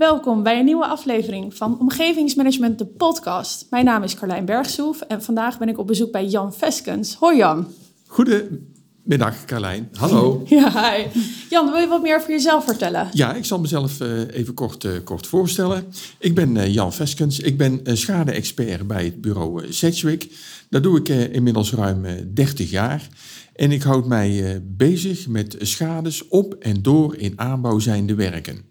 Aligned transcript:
Welkom 0.00 0.42
bij 0.42 0.58
een 0.58 0.64
nieuwe 0.64 0.86
aflevering 0.86 1.54
van 1.54 1.80
Omgevingsmanagement, 1.80 2.78
de 2.78 2.86
podcast. 2.86 3.66
Mijn 3.70 3.84
naam 3.84 4.02
is 4.02 4.14
Carlijn 4.14 4.44
Bergsoef 4.44 5.00
en 5.00 5.22
vandaag 5.22 5.58
ben 5.58 5.68
ik 5.68 5.78
op 5.78 5.86
bezoek 5.86 6.12
bij 6.12 6.26
Jan 6.26 6.54
Veskens. 6.54 7.14
Hoi 7.14 7.36
Jan. 7.36 7.66
Goedemiddag 8.06 9.44
Carlijn, 9.44 9.88
hallo. 9.92 10.42
Ja, 10.46 10.92
hi. 10.92 11.06
Jan, 11.50 11.70
wil 11.70 11.80
je 11.80 11.86
wat 11.86 12.02
meer 12.02 12.16
over 12.16 12.30
jezelf 12.30 12.64
vertellen? 12.64 13.08
Ja, 13.12 13.34
ik 13.34 13.44
zal 13.44 13.60
mezelf 13.60 14.00
uh, 14.00 14.20
even 14.30 14.54
kort, 14.54 14.84
uh, 14.84 14.92
kort 15.04 15.26
voorstellen. 15.26 15.84
Ik 16.18 16.34
ben 16.34 16.56
uh, 16.56 16.74
Jan 16.74 16.92
Veskens, 16.92 17.40
ik 17.40 17.58
ben 17.58 17.80
schade-expert 17.84 18.86
bij 18.86 19.04
het 19.04 19.20
bureau 19.20 19.72
Sedgwick. 19.72 20.32
Dat 20.70 20.82
doe 20.82 20.98
ik 20.98 21.08
inmiddels 21.08 21.72
ruim 21.72 22.06
30 22.34 22.70
jaar. 22.70 23.08
En 23.54 23.72
ik 23.72 23.82
houd 23.82 24.06
mij 24.06 24.60
bezig 24.64 25.28
met 25.28 25.56
schades 25.58 26.28
op 26.28 26.54
en 26.54 26.82
door 26.82 27.16
in 27.16 27.32
aanbouw 27.36 27.78
zijnde 27.78 28.14
werken. 28.14 28.69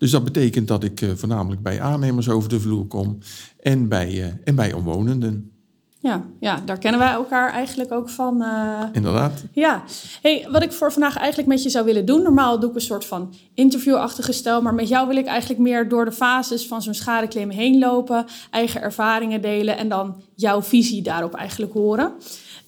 Dus 0.00 0.10
dat 0.10 0.24
betekent 0.24 0.68
dat 0.68 0.84
ik 0.84 1.00
uh, 1.00 1.10
voornamelijk 1.14 1.62
bij 1.62 1.80
aannemers 1.80 2.28
over 2.28 2.48
de 2.48 2.60
vloer 2.60 2.86
kom 2.86 3.18
en 3.60 3.88
bij, 3.88 4.12
uh, 4.12 4.26
en 4.44 4.54
bij 4.54 4.72
omwonenden. 4.72 5.52
Ja, 5.98 6.24
ja, 6.38 6.62
daar 6.64 6.78
kennen 6.78 7.00
wij 7.00 7.10
elkaar 7.10 7.52
eigenlijk 7.52 7.92
ook 7.92 8.08
van. 8.08 8.42
Uh... 8.42 8.82
Inderdaad. 8.92 9.44
Ja. 9.52 9.82
Hey, 10.22 10.46
wat 10.50 10.62
ik 10.62 10.72
voor 10.72 10.92
vandaag 10.92 11.16
eigenlijk 11.16 11.48
met 11.48 11.62
je 11.62 11.70
zou 11.70 11.84
willen 11.84 12.04
doen. 12.04 12.22
Normaal 12.22 12.60
doe 12.60 12.70
ik 12.70 12.74
een 12.74 12.80
soort 12.80 13.04
van 13.04 13.34
interviewachtige 13.54 14.32
stijl. 14.32 14.62
Maar 14.62 14.74
met 14.74 14.88
jou 14.88 15.08
wil 15.08 15.16
ik 15.16 15.26
eigenlijk 15.26 15.60
meer 15.60 15.88
door 15.88 16.04
de 16.04 16.12
fases 16.12 16.66
van 16.66 16.82
zo'n 16.82 16.94
schadeclaim 16.94 17.50
heen 17.50 17.78
lopen. 17.78 18.26
Eigen 18.50 18.82
ervaringen 18.82 19.42
delen 19.42 19.76
en 19.76 19.88
dan 19.88 20.22
jouw 20.34 20.62
visie 20.62 21.02
daarop 21.02 21.34
eigenlijk 21.34 21.72
horen. 21.72 22.12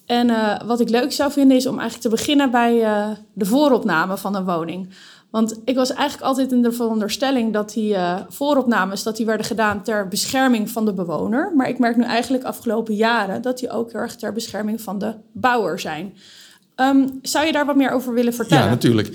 En 0.05 0.27
wat 0.65 0.79
ik 0.79 0.89
leuk 0.89 1.11
zou 1.11 1.31
vinden 1.31 1.57
is 1.57 1.67
om 1.67 1.79
eigenlijk 1.79 2.01
te 2.01 2.15
beginnen 2.15 2.51
bij 2.51 2.73
de 3.33 3.45
vooropname 3.45 4.17
van 4.17 4.35
een 4.35 4.45
woning. 4.45 4.89
Want 5.33 5.61
ik 5.65 5.75
was 5.75 5.93
eigenlijk 5.93 6.27
altijd 6.27 6.51
in 6.51 6.61
de 6.61 6.71
veronderstelling 6.71 7.53
dat 7.53 7.73
die 7.73 7.93
uh, 7.93 8.19
vooropnames 8.29 9.03
dat 9.03 9.17
die 9.17 9.25
werden 9.25 9.45
gedaan 9.45 9.83
ter 9.83 10.07
bescherming 10.07 10.69
van 10.69 10.85
de 10.85 10.93
bewoner. 10.93 11.51
Maar 11.55 11.69
ik 11.69 11.79
merk 11.79 11.97
nu 11.97 12.03
eigenlijk 12.03 12.43
afgelopen 12.43 12.95
jaren 12.95 13.41
dat 13.41 13.59
die 13.59 13.69
ook 13.69 13.91
heel 13.91 14.01
erg 14.01 14.15
ter 14.15 14.33
bescherming 14.33 14.81
van 14.81 14.99
de 14.99 15.13
bouwer 15.31 15.79
zijn. 15.79 16.13
Um, 16.75 17.19
zou 17.21 17.45
je 17.45 17.51
daar 17.51 17.65
wat 17.65 17.75
meer 17.75 17.91
over 17.91 18.13
willen 18.13 18.33
vertellen? 18.33 18.63
Ja, 18.63 18.69
natuurlijk. 18.69 19.07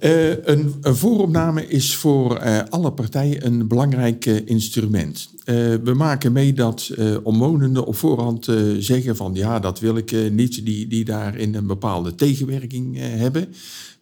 Uh, 0.00 0.44
een, 0.44 0.74
vooropname 0.80 1.66
is 1.66 1.96
voor 1.96 2.42
uh, 2.44 2.60
alle 2.68 2.92
partijen 2.92 3.46
een 3.46 3.68
belangrijk 3.68 4.26
uh, 4.26 4.40
instrument. 4.44 5.30
we 5.44 5.92
maken 5.96 6.32
mee 6.32 6.52
dat 6.52 6.90
omwonenden 7.22 7.84
op 7.84 7.96
voorhand 7.96 8.48
zeggen 8.78 9.16
van 9.16 9.34
ja, 9.34 9.58
dat 9.58 9.80
wil 9.80 9.96
ik 9.96 10.30
niet, 10.30 10.64
die, 10.64 10.86
die 10.86 11.04
daarin 11.04 11.54
een 11.54 11.66
bepaalde 11.66 12.14
tegenwerking 12.14 12.96
hebben. 12.98 13.48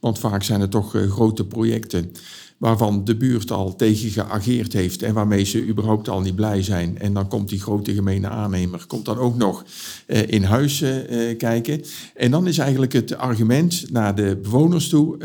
Want 0.01 0.19
vaak 0.19 0.43
zijn 0.43 0.61
het 0.61 0.71
toch 0.71 0.95
eh, 0.95 1.11
grote 1.11 1.45
projecten 1.45 2.13
waarvan 2.61 3.05
de 3.05 3.17
buurt 3.17 3.51
al 3.51 3.77
tegen 3.77 4.11
geageerd 4.11 4.73
heeft 4.73 5.03
en 5.03 5.15
waarmee 5.15 5.45
ze 5.45 5.67
überhaupt 5.67 6.09
al 6.09 6.21
niet 6.21 6.35
blij 6.35 6.63
zijn. 6.63 6.99
En 6.99 7.15
dan 7.15 7.29
komt 7.29 7.49
die 7.49 7.61
grote 7.61 7.95
gemene 7.95 8.29
aannemer, 8.29 8.85
komt 8.87 9.05
dan 9.05 9.19
ook 9.19 9.37
nog 9.37 9.65
uh, 10.07 10.29
in 10.29 10.43
huis 10.43 10.83
uh, 10.83 11.37
kijken. 11.37 11.83
En 12.15 12.31
dan 12.31 12.47
is 12.47 12.59
eigenlijk 12.59 12.93
het 12.93 13.17
argument 13.17 13.93
naar 13.93 14.15
de 14.15 14.39
bewoners 14.43 14.89
toe, 14.89 15.17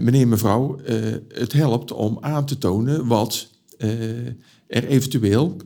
meneer, 0.00 0.28
mevrouw, 0.28 0.78
het 1.28 1.52
helpt 1.52 1.92
om 1.92 2.18
aan 2.20 2.46
te 2.46 2.58
tonen 2.58 3.06
wat 3.06 3.50
er 4.66 4.86
eventueel 4.86 5.56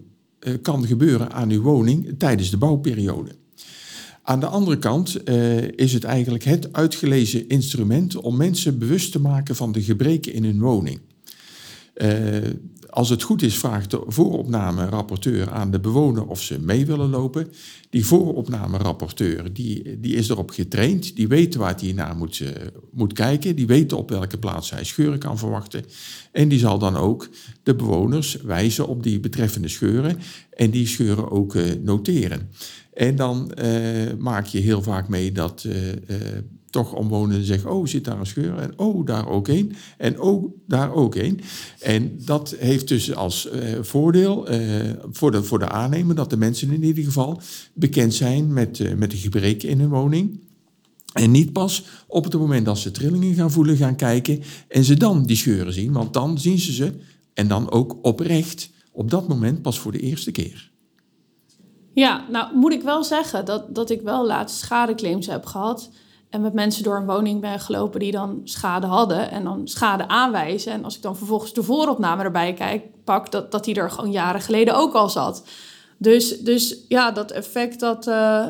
kan 0.63 0.87
gebeuren 0.87 1.33
aan 1.33 1.51
uw 1.51 1.63
woning 1.63 2.15
tijdens 2.19 2.51
de 2.51 2.57
bouwperiode. 2.57 3.31
Aan 4.29 4.41
de 4.41 4.47
andere 4.47 4.79
kant 4.79 5.29
uh, 5.29 5.69
is 5.69 5.93
het 5.93 6.05
eigenlijk 6.05 6.45
het 6.45 6.73
uitgelezen 6.73 7.49
instrument 7.49 8.17
om 8.17 8.37
mensen 8.37 8.79
bewust 8.79 9.13
te 9.13 9.21
maken 9.21 9.57
van 9.57 9.73
de 9.73 9.83
gebreken 9.83 10.33
in 10.33 10.45
hun 10.45 10.61
woning. 10.61 11.01
Uh, 11.97 12.37
als 12.99 13.09
het 13.09 13.23
goed 13.23 13.43
is, 13.43 13.59
vraagt 13.59 13.91
de 13.91 14.03
vooropname-rapporteur 14.07 15.51
aan 15.51 15.71
de 15.71 15.81
bewoner 15.81 16.27
of 16.27 16.43
ze 16.43 16.61
mee 16.61 16.87
willen 16.87 17.11
lopen. 17.11 17.49
Die 17.91 18.07
vooropname-rapporteur 18.07 19.53
die, 19.53 20.01
die 20.01 20.15
is 20.15 20.29
erop 20.29 20.51
getraind, 20.51 21.17
die 21.17 21.29
weet 21.29 21.55
waar 21.55 21.75
hij 21.81 21.93
naar 21.93 22.17
moet, 22.17 22.39
uh, 22.39 22.49
moet 22.93 23.13
kijken, 23.13 23.57
die 23.57 23.67
weet 23.67 23.93
op 23.93 24.11
welke 24.11 24.39
plaats 24.39 24.71
hij 24.71 24.85
scheuren 24.85 25.19
kan 25.19 25.39
verwachten. 25.39 25.85
En 26.33 26.49
die 26.49 26.59
zal 26.59 26.79
dan 26.79 26.97
ook 26.97 27.29
de 27.63 27.75
bewoners 27.75 28.37
wijzen 28.43 28.89
op 28.89 29.03
die 29.03 29.21
betreffende 29.21 29.69
scheuren 29.69 30.19
en 30.51 30.71
die 30.71 30.87
scheuren 30.87 31.31
ook 31.31 31.55
noteren. 31.83 32.51
En 32.93 33.17
dan 33.17 33.53
uh, 33.63 34.15
maak 34.19 34.47
je 34.47 34.59
heel 34.59 34.83
vaak 34.83 35.09
mee 35.09 35.33
dat 35.33 35.67
toch 36.71 36.93
omwonenden 36.93 37.45
zeggen: 37.45 37.71
Oh, 37.71 37.87
zit 37.87 38.05
daar 38.05 38.19
een 38.19 38.27
scheur? 38.27 38.59
En 38.59 38.73
oh, 38.77 39.07
daar 39.07 39.29
ook 39.29 39.49
één. 39.49 39.73
En 39.99 40.21
oh, 40.21 40.53
daar 40.67 40.93
ook 40.93 41.15
één. 41.15 41.41
En 41.81 42.19
dat 42.25 42.55
heeft 42.59 42.89
dus 42.89 43.15
als 43.15 43.49
voordeel 43.81 44.47
voor, 45.11 45.31
de, 45.31 45.43
voor 45.43 45.59
de 45.59 45.69
aannemer 45.69 46.15
dat 46.15 46.31
de 46.31 46.37
mensen 46.37 46.73
in 46.73 46.85
ieder 46.85 47.05
geval 47.05 47.41
bekend 47.75 48.15
zijn 48.15 48.53
met, 48.53 48.97
met 48.97 49.11
de 49.11 49.17
gebreken 49.17 49.69
in 49.69 49.81
hun 49.81 49.89
woning. 49.89 50.41
En 51.13 51.31
niet 51.31 51.53
pas 51.53 51.85
op 52.07 52.25
het 52.25 52.35
moment 52.35 52.67
dat 52.67 52.79
ze 52.79 52.91
trillingen 52.91 53.35
gaan 53.35 53.51
voelen, 53.51 53.77
gaan 53.77 53.97
kijken 53.97 54.43
en 54.69 54.85
ze 54.85 54.97
dan 54.97 55.27
die 55.27 55.37
scheuren 55.37 55.73
zien. 55.73 55.93
Want 55.93 56.13
dan 56.13 56.39
zien 56.39 56.59
ze 56.59 56.73
ze 56.73 56.93
en 57.35 57.49
dan 57.49 57.71
ook 57.71 57.97
oprecht 58.03 58.71
op 58.93 59.11
dat 59.11 59.29
moment 59.29 59.63
pas 59.63 59.79
voor 59.79 59.93
de 59.93 60.01
eerste 60.01 60.31
keer. 60.31 60.71
Ja, 61.93 62.27
nou 62.31 62.57
moet 62.57 62.73
ik 62.73 62.83
wel 62.83 63.05
zeggen 63.05 63.45
dat, 63.45 63.75
dat 63.75 63.91
ik 63.91 64.01
wel 64.01 64.27
laatst 64.27 64.59
schadeclaims 64.59 65.27
heb 65.27 65.47
gehad. 65.47 65.91
En 66.31 66.41
met 66.41 66.53
mensen 66.53 66.83
door 66.83 66.97
een 66.97 67.07
woning 67.07 67.41
ben 67.41 67.61
gelopen 67.61 68.01
die 68.01 68.13
dan 68.13 68.41
schade 68.45 68.87
hadden. 68.87 69.31
En 69.31 69.45
dan 69.45 69.69
schade 69.69 70.09
aanwijzen. 70.09 70.73
En 70.73 70.85
als 70.85 70.97
ik 70.97 71.03
dan 71.03 71.17
vervolgens 71.17 71.53
de 71.53 71.63
vooropname 71.63 72.23
erbij 72.23 72.55
kijk, 72.55 72.83
pak, 73.05 73.31
dat, 73.33 73.53
dat 73.53 73.65
die 73.65 73.75
er 73.75 73.91
gewoon 73.91 74.11
jaren 74.11 74.41
geleden 74.41 74.77
ook 74.77 74.95
al 74.95 75.09
zat. 75.09 75.43
Dus, 75.99 76.39
dus 76.39 76.77
ja, 76.89 77.11
dat 77.11 77.31
effect 77.31 77.81
dat, 77.81 78.07
uh, 78.07 78.47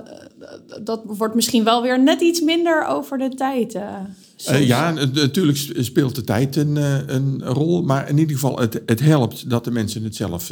dat 0.83 1.01
wordt 1.05 1.35
misschien 1.35 1.65
wel 1.65 1.83
weer 1.83 2.03
net 2.03 2.21
iets 2.21 2.41
minder 2.41 2.87
over 2.87 3.19
de 3.19 3.29
tijd. 3.29 3.75
Uh, 3.75 3.83
uh, 4.51 4.67
ja, 4.67 4.91
natuurlijk 5.13 5.59
speelt 5.77 6.15
de 6.15 6.25
tijd 6.25 6.57
een, 6.57 6.77
een 7.15 7.45
rol. 7.45 7.83
Maar 7.83 8.09
in 8.09 8.19
ieder 8.19 8.35
geval, 8.35 8.59
het, 8.59 8.83
het 8.87 9.01
helpt 9.01 9.51
dat 9.51 9.65
de 9.65 9.71
mensen 9.71 10.05
het 10.05 10.17
zelf, 10.17 10.51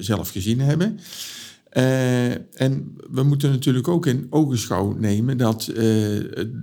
zelf 0.00 0.30
gezien 0.30 0.60
hebben. 0.60 1.00
Uh, 1.76 2.30
en 2.60 2.96
we 3.10 3.22
moeten 3.22 3.50
natuurlijk 3.50 3.88
ook 3.88 4.06
in 4.06 4.26
ogenschouw 4.30 4.96
nemen 4.98 5.36
dat 5.36 5.66
uh, 5.68 5.76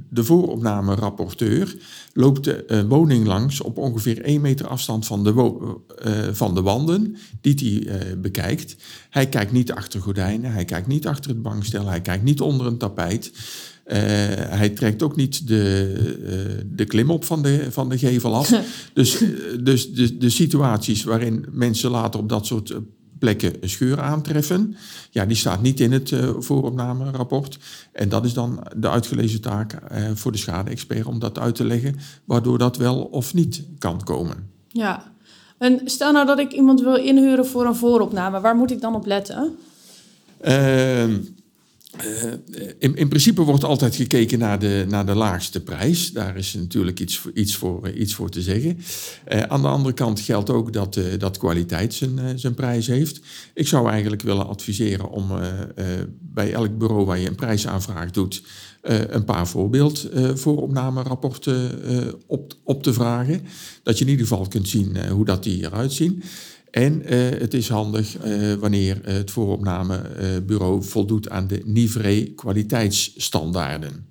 de 0.09 0.23
vooropname-rapporteur 0.23 1.75
loopt 2.13 2.43
de 2.43 2.65
uh, 2.67 2.81
woning 2.81 3.25
langs 3.25 3.61
op 3.61 3.77
ongeveer 3.77 4.21
1 4.21 4.41
meter 4.41 4.67
afstand 4.67 5.05
van 5.05 5.23
de, 5.23 6.33
van 6.33 6.55
de 6.55 6.61
wanden 6.61 7.15
die 7.41 7.85
hij 7.87 8.19
bekijkt. 8.19 8.75
Hij 9.09 9.29
kijkt 9.29 9.51
niet 9.51 9.71
achter 9.71 10.01
gordijnen, 10.01 10.51
hij 10.51 10.65
kijkt 10.65 10.87
niet 10.87 11.07
achter 11.07 11.31
het 11.31 11.41
bankstel, 11.41 11.87
hij 11.87 12.01
kijkt 12.01 12.23
niet 12.23 12.41
onder 12.41 12.65
een 12.67 12.77
tapijt. 12.77 13.31
hij 13.83 14.69
trekt 14.69 15.03
ook 15.03 15.15
niet 15.15 15.47
de, 15.47 16.65
de 16.71 16.85
klim 16.85 17.09
op 17.09 17.25
van 17.25 17.41
de, 17.41 17.67
van 17.71 17.89
de 17.89 17.97
gevel 17.97 18.35
af. 18.35 18.49
dus 18.93 19.23
dus 19.63 19.93
de, 19.93 20.17
de 20.17 20.29
situaties 20.29 21.03
waarin 21.03 21.45
mensen 21.51 21.91
later 21.91 22.19
op 22.19 22.29
dat 22.29 22.45
soort 22.45 22.73
plekken 23.21 23.55
scheuren 23.61 24.03
aantreffen. 24.03 24.75
Ja, 25.09 25.25
die 25.25 25.35
staat 25.35 25.61
niet 25.61 25.79
in 25.79 25.91
het 25.91 26.11
uh, 26.11 26.29
vooropname-rapport. 26.37 27.57
En 27.91 28.09
dat 28.09 28.25
is 28.25 28.33
dan 28.33 28.63
de 28.75 28.89
uitgelezen 28.89 29.41
taak 29.41 29.73
uh, 29.73 30.09
voor 30.13 30.31
de 30.31 30.37
schade-expert 30.37 31.05
om 31.05 31.19
dat 31.19 31.39
uit 31.39 31.55
te 31.55 31.65
leggen, 31.65 31.95
waardoor 32.25 32.57
dat 32.57 32.77
wel 32.77 33.01
of 33.01 33.33
niet 33.33 33.63
kan 33.77 34.03
komen. 34.03 34.49
Ja, 34.67 35.11
en 35.57 35.81
stel 35.85 36.11
nou 36.11 36.25
dat 36.25 36.39
ik 36.39 36.51
iemand 36.51 36.81
wil 36.81 36.95
inhuren 36.95 37.45
voor 37.45 37.65
een 37.65 37.75
vooropname, 37.75 38.39
waar 38.39 38.55
moet 38.55 38.71
ik 38.71 38.81
dan 38.81 38.95
op 38.95 39.05
letten? 39.05 39.57
Uh, 40.45 41.03
uh, 41.99 42.31
in, 42.79 42.95
in, 42.95 43.07
principe 43.07 43.41
wordt 43.41 43.63
altijd 43.63 43.95
gekeken 43.95 44.39
naar 44.39 44.59
de, 44.59 44.85
naar 44.89 45.05
de 45.05 45.15
laagste 45.15 45.63
prijs. 45.63 46.11
Daar 46.11 46.37
is 46.37 46.53
natuurlijk 46.53 46.99
iets, 46.99 47.21
iets, 47.33 47.55
voor, 47.55 47.87
uh, 47.87 47.99
iets 47.99 48.13
voor 48.13 48.29
te 48.29 48.41
zeggen. 48.41 48.77
Uh, 49.31 49.41
aan 49.41 49.61
de 49.61 49.67
andere 49.67 49.93
kant 49.93 50.19
geldt 50.19 50.49
ook 50.49 50.73
dat, 50.73 50.99
dat 51.17 51.37
kwaliteit 51.37 51.93
zijn, 51.93 52.39
zijn 52.39 52.53
prijs 52.53 52.87
heeft. 52.87 53.19
Ik 53.53 53.67
zou 53.67 53.89
eigenlijk 53.89 54.21
willen 54.21 54.47
adviseren 54.47 55.09
om 55.09 55.29
bij 56.19 56.53
elk 56.53 56.77
bureau 56.77 57.05
waar 57.05 57.19
je 57.19 57.27
een 57.27 57.35
prijsaanvraag 57.35 58.11
doet, 58.11 58.43
een 58.81 59.25
paar 59.25 59.47
voorbeeld 59.47 60.09
vooropnamerapporten 60.33 61.71
op, 62.27 62.53
op 62.63 62.83
te 62.83 62.93
vragen. 62.93 63.41
Dat 63.83 63.97
je 63.97 64.05
in 64.05 64.11
ieder 64.11 64.27
geval 64.27 64.47
kunt 64.47 64.67
zien 64.67 65.09
hoe 65.09 65.25
dat 65.25 65.43
die 65.43 65.63
eruit 65.65 65.91
zien. 65.91 66.23
En 66.71 67.13
uh, 67.13 67.29
het 67.29 67.53
is 67.53 67.69
handig 67.69 68.25
uh, 68.25 68.53
wanneer 68.53 68.99
het 69.03 69.31
vooropnamebureau 69.31 70.83
voldoet 70.83 71.29
aan 71.29 71.47
de 71.47 71.61
NIVRE 71.65 72.33
kwaliteitsstandaarden. 72.35 74.05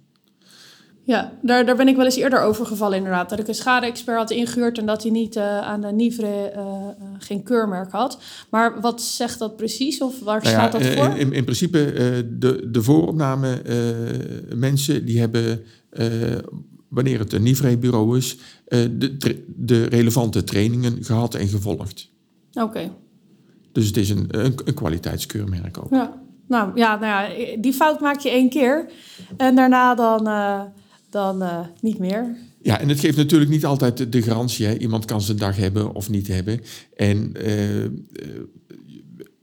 Ja, 1.05 1.33
daar, 1.43 1.67
daar 1.67 1.77
ben 1.77 1.89
ik 1.89 1.97
wel 1.97 2.05
eens 2.05 2.17
eerder 2.17 2.43
over 2.43 2.67
gevallen 2.67 2.97
inderdaad. 2.97 3.31
Dat 3.31 3.39
ik 3.39 3.49
een 3.49 3.55
schade-expert 3.55 4.19
had 4.19 4.31
ingehuurd 4.31 4.79
en 4.79 4.87
dat 4.87 5.03
hij 5.03 5.11
niet 5.11 5.37
uh, 5.37 5.59
aan 5.59 5.81
de 5.81 5.93
NIVRE 5.93 6.53
geen 7.19 7.43
keurmerk 7.43 7.93
had. 7.93 8.19
Maar 8.51 8.81
wat 8.81 9.03
zegt 9.03 9.39
dat 9.39 9.57
precies 9.57 10.01
of 10.01 10.21
waar 10.21 10.43
nou 10.43 10.55
staat 10.55 10.73
dat 10.73 10.87
voor? 10.87 11.17
In, 11.17 11.33
in 11.33 11.45
principe, 11.45 11.93
de, 12.39 12.69
de 12.71 12.83
vooropname 12.83 13.63
mensen 14.55 15.05
die 15.05 15.19
hebben 15.19 15.63
wanneer 16.89 17.19
het 17.19 17.33
een 17.33 17.43
NIVRE-bureau 17.43 18.17
is, 18.17 18.37
de, 18.69 19.45
de 19.57 19.85
relevante 19.85 20.45
trainingen 20.45 21.05
gehad 21.05 21.35
en 21.35 21.49
gevolgd. 21.49 22.10
Oké. 22.53 22.91
Dus 23.73 23.87
het 23.87 23.97
is 23.97 24.11
een, 24.11 24.27
een, 24.29 24.55
een 24.65 24.75
kwaliteitskeurmerk 24.75 25.79
ook. 25.79 25.91
Ja. 25.91 26.19
Nou 26.49 26.71
ja, 26.75 26.99
nou 26.99 27.07
ja, 27.07 27.57
die 27.57 27.73
fout 27.73 28.01
maak 28.01 28.19
je 28.21 28.31
één 28.31 28.49
keer 28.49 28.91
en 29.37 29.55
daarna 29.55 29.95
dan, 29.95 30.25
dan 31.11 31.67
niet 31.81 31.99
meer. 31.99 32.37
Ja, 32.63 32.81
en 32.81 32.89
het 32.89 33.01
geeft 33.01 33.17
natuurlijk 33.17 33.51
niet 33.51 33.65
altijd 33.65 34.13
de 34.13 34.23
garantie. 34.23 34.67
Hè. 34.67 34.75
Iemand 34.79 35.05
kan 35.05 35.21
zijn 35.21 35.37
dag 35.37 35.57
hebben 35.57 35.95
of 35.95 36.09
niet 36.09 36.29
hebben. 36.29 36.61
En 36.97 37.33
uh, 37.47 37.85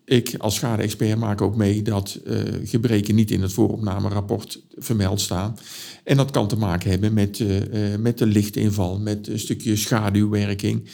ik 0.07 0.36
als 0.38 0.56
schade-expert 0.56 1.18
maak 1.18 1.42
ook 1.42 1.56
mee 1.56 1.81
dat 1.81 2.19
uh, 2.25 2.39
gebreken 2.63 3.15
niet 3.15 3.31
in 3.31 3.42
het 3.42 3.54
vooropnamerapport 3.54 4.62
vermeld 4.75 5.21
staan. 5.21 5.57
En 6.04 6.18
dat 6.18 6.31
kan 6.31 6.48
te 6.48 6.57
maken 6.57 6.89
hebben 6.89 7.13
met, 7.13 7.39
uh, 7.39 7.62
met 8.00 8.18
de 8.18 8.25
lichtinval, 8.25 9.00
met 9.00 9.27
een 9.27 9.39
stukje 9.39 9.75
schaduwwerking. 9.75 10.89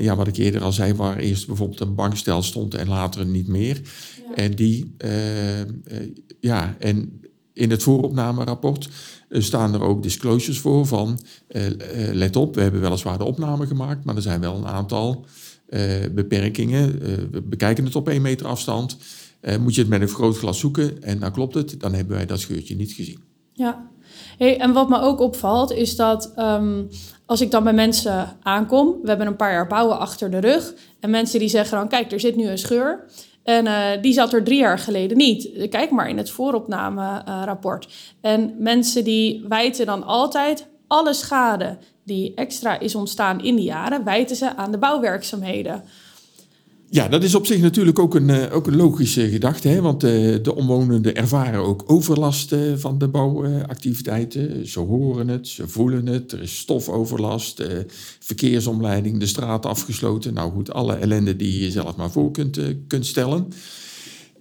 ja, 0.00 0.16
wat 0.16 0.26
ik 0.26 0.36
eerder 0.36 0.62
al 0.62 0.72
zei, 0.72 0.94
waar 0.94 1.16
eerst 1.16 1.46
bijvoorbeeld 1.46 1.80
een 1.80 1.94
bankstel 1.94 2.42
stond 2.42 2.74
en 2.74 2.88
later 2.88 3.26
niet 3.26 3.48
meer. 3.48 3.80
Ja. 4.28 4.34
En 4.34 4.54
die, 4.54 4.94
ja, 6.40 6.76
en 6.78 7.20
in 7.52 7.70
het 7.70 7.82
vooropnamerapport 7.82 8.88
staan 9.30 9.74
er 9.74 9.82
ook 9.82 10.02
disclosures 10.02 10.58
voor 10.58 10.86
van, 10.86 11.18
let 12.12 12.36
op, 12.36 12.54
we 12.54 12.60
hebben 12.60 12.80
weliswaar 12.80 13.18
de 13.18 13.24
opname 13.24 13.66
gemaakt, 13.66 14.04
maar 14.04 14.16
er 14.16 14.22
zijn 14.22 14.40
wel 14.40 14.56
een 14.56 14.66
aantal 14.66 15.26
beperkingen. 16.14 16.98
Uh, 17.02 17.16
we 17.30 17.42
bekijken 17.42 17.84
het 17.84 17.96
op 17.96 18.08
één 18.08 18.22
meter 18.22 18.46
afstand. 18.46 18.96
Uh, 19.40 19.56
moet 19.56 19.74
je 19.74 19.80
het 19.80 19.90
met 19.90 20.00
een 20.00 20.08
vergrootglas 20.08 20.58
zoeken 20.58 21.02
en 21.02 21.18
dan 21.18 21.32
klopt 21.32 21.54
het, 21.54 21.80
dan 21.80 21.94
hebben 21.94 22.16
wij 22.16 22.26
dat 22.26 22.40
scheurtje 22.40 22.76
niet 22.76 22.92
gezien. 22.92 23.22
Ja, 23.52 23.90
hey, 24.38 24.58
en 24.58 24.72
wat 24.72 24.88
me 24.88 25.00
ook 25.00 25.20
opvalt 25.20 25.72
is 25.72 25.96
dat 25.96 26.32
um, 26.38 26.88
als 27.26 27.40
ik 27.40 27.50
dan 27.50 27.64
bij 27.64 27.72
mensen 27.72 28.36
aankom, 28.42 28.98
we 29.02 29.08
hebben 29.08 29.26
een 29.26 29.36
paar 29.36 29.52
jaar 29.52 29.66
bouwen 29.66 29.98
achter 29.98 30.30
de 30.30 30.38
rug, 30.38 30.74
en 31.00 31.10
mensen 31.10 31.38
die 31.38 31.48
zeggen 31.48 31.78
dan, 31.78 31.88
kijk, 31.88 32.12
er 32.12 32.20
zit 32.20 32.36
nu 32.36 32.48
een 32.48 32.58
scheur. 32.58 33.04
En 33.42 34.00
die 34.02 34.12
zat 34.12 34.32
er 34.32 34.44
drie 34.44 34.58
jaar 34.58 34.78
geleden 34.78 35.16
niet. 35.16 35.68
Kijk 35.70 35.90
maar 35.90 36.08
in 36.08 36.16
het 36.16 36.30
vooropnamerapport. 36.30 37.88
en 38.20 38.54
mensen 38.58 39.04
die 39.04 39.44
wijten 39.48 39.86
dan 39.86 40.04
altijd 40.04 40.68
alle 40.86 41.14
schade 41.14 41.78
die 42.06 42.34
extra 42.34 42.80
is 42.80 42.94
ontstaan 42.94 43.44
in 43.44 43.56
die 43.56 43.64
jaren, 43.64 44.04
wijten 44.04 44.36
ze 44.36 44.56
aan 44.56 44.70
de 44.70 44.78
bouwwerkzaamheden. 44.78 45.84
Ja, 46.90 47.08
dat 47.08 47.22
is 47.22 47.34
op 47.34 47.46
zich 47.46 47.60
natuurlijk 47.60 47.98
ook 47.98 48.14
een, 48.14 48.30
eh, 48.30 48.54
ook 48.54 48.66
een 48.66 48.76
logische 48.76 49.28
gedachte. 49.28 49.68
Hè? 49.68 49.80
Want 49.80 50.00
de, 50.00 50.32
eh, 50.36 50.44
de 50.44 50.54
omwonenden 50.54 51.16
ervaren 51.16 51.60
ook 51.60 51.82
overlast 51.86 52.52
eh, 52.52 52.60
van 52.76 52.98
de 52.98 53.08
bouwactiviteiten. 53.08 54.68
Ze 54.68 54.80
horen 54.80 55.28
het, 55.28 55.48
ze 55.48 55.68
voelen 55.68 56.06
het. 56.06 56.32
Er 56.32 56.42
is 56.42 56.58
stofoverlast, 56.58 57.62
verkeersomleiding, 58.20 59.20
de 59.20 59.26
straat 59.26 59.66
afgesloten. 59.66 60.34
Nou 60.34 60.52
goed, 60.52 60.72
alle 60.72 60.94
ellende 60.94 61.36
die 61.36 61.62
je 61.62 61.70
zelf 61.70 61.96
maar 61.96 62.10
voor 62.10 62.30
kunt, 62.30 62.58
kunt 62.86 63.06
stellen. 63.06 63.48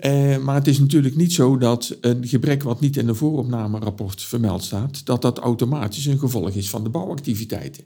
Uh, 0.05 0.37
maar 0.37 0.55
het 0.55 0.67
is 0.67 0.79
natuurlijk 0.79 1.15
niet 1.15 1.33
zo 1.33 1.57
dat 1.57 1.97
een 2.01 2.27
gebrek 2.27 2.63
wat 2.63 2.79
niet 2.79 2.97
in 2.97 3.07
een 3.07 3.15
vooropnamerapport 3.15 4.21
vermeld 4.21 4.63
staat, 4.63 5.05
dat 5.05 5.21
dat 5.21 5.37
automatisch 5.37 6.05
een 6.05 6.19
gevolg 6.19 6.49
is 6.49 6.69
van 6.69 6.83
de 6.83 6.89
bouwactiviteiten. 6.89 7.83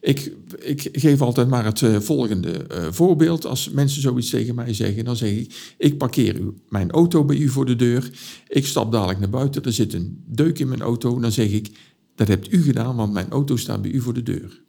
Ik, 0.00 0.32
ik 0.58 0.88
geef 0.92 1.20
altijd 1.20 1.48
maar 1.48 1.64
het 1.64 1.80
uh, 1.80 2.00
volgende 2.00 2.66
uh, 2.72 2.86
voorbeeld. 2.90 3.46
Als 3.46 3.70
mensen 3.70 4.02
zoiets 4.02 4.30
tegen 4.30 4.54
mij 4.54 4.74
zeggen, 4.74 5.04
dan 5.04 5.16
zeg 5.16 5.30
ik: 5.30 5.74
Ik 5.78 5.98
parkeer 5.98 6.38
u, 6.40 6.54
mijn 6.68 6.90
auto 6.90 7.24
bij 7.24 7.36
u 7.36 7.48
voor 7.48 7.66
de 7.66 7.76
deur. 7.76 8.10
Ik 8.48 8.66
stap 8.66 8.92
dadelijk 8.92 9.18
naar 9.18 9.30
buiten, 9.30 9.62
er 9.62 9.72
zit 9.72 9.92
een 9.92 10.22
deuk 10.26 10.58
in 10.58 10.68
mijn 10.68 10.80
auto. 10.80 11.20
Dan 11.20 11.32
zeg 11.32 11.50
ik: 11.50 11.70
Dat 12.14 12.28
hebt 12.28 12.52
u 12.52 12.62
gedaan, 12.62 12.96
want 12.96 13.12
mijn 13.12 13.30
auto 13.30 13.56
staat 13.56 13.82
bij 13.82 13.90
u 13.90 14.00
voor 14.00 14.14
de 14.14 14.22
deur. 14.22 14.62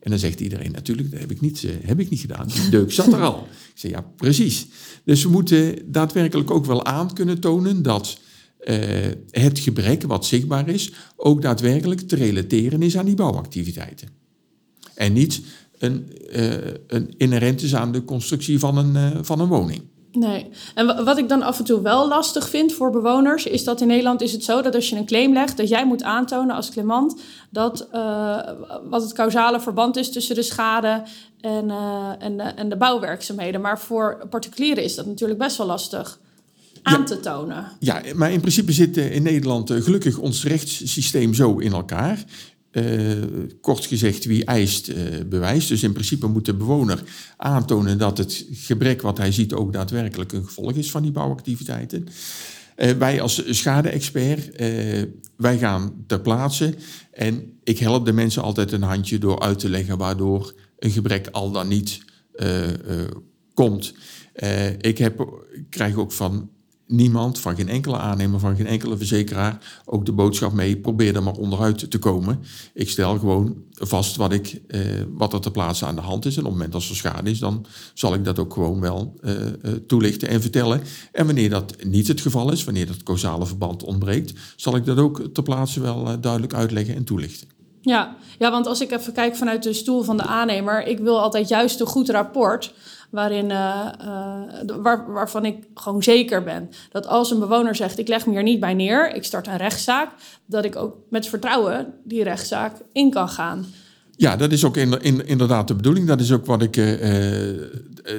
En 0.00 0.10
dan 0.10 0.18
zegt 0.18 0.40
iedereen 0.40 0.72
natuurlijk, 0.72 1.10
dat 1.10 1.20
heb 1.20 1.30
ik 1.30 1.40
niet, 1.40 1.62
uh, 1.62 1.70
heb 1.82 2.00
ik 2.00 2.10
niet 2.10 2.20
gedaan. 2.20 2.48
Deuk 2.70 2.92
zat 2.92 3.12
er 3.12 3.22
al. 3.22 3.46
Ik 3.50 3.78
zeg 3.78 3.90
ja, 3.90 4.00
precies. 4.16 4.66
Dus 5.04 5.22
we 5.22 5.28
moeten 5.28 5.78
daadwerkelijk 5.86 6.50
ook 6.50 6.66
wel 6.66 6.84
aan 6.84 7.12
kunnen 7.12 7.40
tonen 7.40 7.82
dat 7.82 8.18
uh, 8.64 8.76
het 9.30 9.58
gebrek 9.58 10.02
wat 10.02 10.26
zichtbaar 10.26 10.68
is, 10.68 10.92
ook 11.16 11.42
daadwerkelijk 11.42 12.00
te 12.00 12.16
relateren 12.16 12.82
is 12.82 12.96
aan 12.96 13.06
die 13.06 13.14
bouwactiviteiten. 13.14 14.08
En 14.94 15.12
niet 15.12 15.40
een, 15.78 16.12
uh, 16.32 16.54
een 16.86 17.14
inherent 17.16 17.62
is 17.62 17.74
aan 17.74 17.92
de 17.92 18.04
constructie 18.04 18.58
van 18.58 18.76
een, 18.76 19.24
van 19.24 19.40
een 19.40 19.48
woning. 19.48 19.82
Nee. 20.12 20.50
En 20.74 21.04
wat 21.04 21.18
ik 21.18 21.28
dan 21.28 21.42
af 21.42 21.58
en 21.58 21.64
toe 21.64 21.82
wel 21.82 22.08
lastig 22.08 22.48
vind 22.48 22.72
voor 22.72 22.90
bewoners, 22.90 23.44
is 23.46 23.64
dat 23.64 23.80
in 23.80 23.86
Nederland 23.86 24.20
is 24.20 24.32
het 24.32 24.44
zo 24.44 24.62
dat 24.62 24.74
als 24.74 24.88
je 24.88 24.96
een 24.96 25.06
claim 25.06 25.32
legt, 25.32 25.56
dat 25.56 25.68
jij 25.68 25.86
moet 25.86 26.02
aantonen 26.02 26.56
als 26.56 26.70
claimant 26.70 27.20
dat 27.50 27.88
uh, 27.94 28.38
wat 28.88 29.02
het 29.02 29.12
causale 29.12 29.60
verband 29.60 29.96
is 29.96 30.10
tussen 30.10 30.34
de 30.34 30.42
schade 30.42 31.02
en, 31.40 31.64
uh, 31.68 32.08
en, 32.18 32.36
de, 32.36 32.42
en 32.42 32.68
de 32.68 32.76
bouwwerkzaamheden. 32.76 33.60
Maar 33.60 33.80
voor 33.80 34.26
particulieren 34.30 34.84
is 34.84 34.94
dat 34.94 35.06
natuurlijk 35.06 35.38
best 35.38 35.56
wel 35.56 35.66
lastig 35.66 36.18
aan 36.82 37.04
te 37.04 37.20
tonen. 37.20 37.66
Ja, 37.78 38.02
maar 38.14 38.32
in 38.32 38.40
principe 38.40 38.72
zit 38.72 38.96
in 38.96 39.22
Nederland 39.22 39.70
gelukkig 39.70 40.18
ons 40.18 40.44
rechtssysteem 40.44 41.34
zo 41.34 41.58
in 41.58 41.72
elkaar. 41.72 42.24
Uh, 42.72 43.12
kort 43.60 43.86
gezegd, 43.86 44.24
wie 44.24 44.44
eist, 44.44 44.88
uh, 44.88 44.96
bewijst. 45.28 45.68
Dus 45.68 45.82
in 45.82 45.92
principe 45.92 46.26
moet 46.26 46.44
de 46.44 46.54
bewoner 46.54 47.02
aantonen 47.36 47.98
dat 47.98 48.18
het 48.18 48.46
gebrek 48.50 49.02
wat 49.02 49.18
hij 49.18 49.32
ziet 49.32 49.52
ook 49.52 49.72
daadwerkelijk 49.72 50.32
een 50.32 50.44
gevolg 50.44 50.72
is 50.72 50.90
van 50.90 51.02
die 51.02 51.10
bouwactiviteiten. 51.10 52.06
Uh, 52.76 52.90
wij 52.90 53.20
als 53.20 53.42
schade-expert, 53.46 54.56
wij 55.36 55.58
gaan 55.58 56.04
ter 56.06 56.20
plaatse 56.20 56.74
en 57.12 57.58
ik 57.64 57.78
help 57.78 58.04
de 58.04 58.12
mensen 58.12 58.42
altijd 58.42 58.72
een 58.72 58.82
handje 58.82 59.18
door 59.18 59.40
uit 59.40 59.58
te 59.58 59.68
leggen 59.68 59.98
waardoor 59.98 60.54
een 60.78 60.90
gebrek 60.90 61.28
al 61.30 61.50
dan 61.50 61.68
niet 61.68 62.00
komt. 63.54 63.94
ik, 64.80 64.98
heb, 64.98 65.20
ik 65.52 65.64
krijg 65.70 65.94
ook 65.94 66.12
van 66.12 66.50
niemand, 66.90 67.38
van 67.38 67.56
geen 67.56 67.68
enkele 67.68 67.96
aannemer, 67.96 68.40
van 68.40 68.56
geen 68.56 68.66
enkele 68.66 68.96
verzekeraar, 68.96 69.82
ook 69.84 70.06
de 70.06 70.12
boodschap 70.12 70.52
mee, 70.52 70.76
probeer 70.76 71.14
er 71.14 71.22
maar 71.22 71.34
onderuit 71.34 71.90
te 71.90 71.98
komen. 71.98 72.38
Ik 72.74 72.88
stel 72.88 73.18
gewoon 73.18 73.56
vast 73.72 74.16
wat, 74.16 74.32
ik, 74.32 74.60
eh, 74.66 74.80
wat 75.14 75.32
er 75.32 75.40
te 75.40 75.50
plaatsen 75.50 75.86
aan 75.86 75.94
de 75.94 76.00
hand 76.00 76.24
is. 76.24 76.36
En 76.36 76.40
op 76.40 76.44
het 76.44 76.54
moment 76.54 76.72
dat 76.72 76.82
er 76.82 76.96
schade 76.96 77.30
is, 77.30 77.38
dan 77.38 77.66
zal 77.94 78.14
ik 78.14 78.24
dat 78.24 78.38
ook 78.38 78.52
gewoon 78.52 78.80
wel 78.80 79.14
eh, 79.20 79.46
eh, 79.46 79.52
toelichten 79.86 80.28
en 80.28 80.40
vertellen. 80.40 80.80
En 81.12 81.26
wanneer 81.26 81.50
dat 81.50 81.76
niet 81.84 82.08
het 82.08 82.20
geval 82.20 82.52
is, 82.52 82.64
wanneer 82.64 82.86
dat 82.86 83.02
causale 83.02 83.46
verband 83.46 83.82
ontbreekt, 83.82 84.32
zal 84.56 84.76
ik 84.76 84.84
dat 84.84 84.98
ook 84.98 85.22
ter 85.32 85.42
plaatse 85.42 85.80
wel 85.80 86.20
duidelijk 86.20 86.54
uitleggen 86.54 86.94
en 86.94 87.04
toelichten. 87.04 87.59
Ja. 87.80 88.16
ja, 88.38 88.50
want 88.50 88.66
als 88.66 88.80
ik 88.80 88.90
even 88.90 89.12
kijk 89.12 89.36
vanuit 89.36 89.62
de 89.62 89.72
stoel 89.72 90.02
van 90.02 90.16
de 90.16 90.22
aannemer, 90.22 90.86
ik 90.86 90.98
wil 90.98 91.20
altijd 91.20 91.48
juist 91.48 91.80
een 91.80 91.86
goed 91.86 92.10
rapport 92.10 92.72
waarin, 93.10 93.50
uh, 93.50 93.86
waar, 94.82 95.12
waarvan 95.12 95.44
ik 95.44 95.56
gewoon 95.74 96.02
zeker 96.02 96.42
ben 96.42 96.70
dat 96.90 97.06
als 97.06 97.30
een 97.30 97.38
bewoner 97.38 97.74
zegt: 97.74 97.98
Ik 97.98 98.08
leg 98.08 98.26
me 98.26 98.32
hier 98.32 98.42
niet 98.42 98.60
bij 98.60 98.74
neer, 98.74 99.14
ik 99.14 99.24
start 99.24 99.46
een 99.46 99.56
rechtszaak, 99.56 100.10
dat 100.46 100.64
ik 100.64 100.76
ook 100.76 100.96
met 101.08 101.26
vertrouwen 101.26 101.94
die 102.04 102.22
rechtszaak 102.22 102.76
in 102.92 103.10
kan 103.10 103.28
gaan. 103.28 103.66
Ja, 104.16 104.36
dat 104.36 104.52
is 104.52 104.64
ook 104.64 104.76
in, 104.76 105.02
in, 105.02 105.26
inderdaad 105.26 105.68
de 105.68 105.74
bedoeling. 105.74 106.06
Dat 106.06 106.20
is 106.20 106.32
ook 106.32 106.46
wat 106.46 106.62
ik 106.62 106.76
uh, 106.76 106.84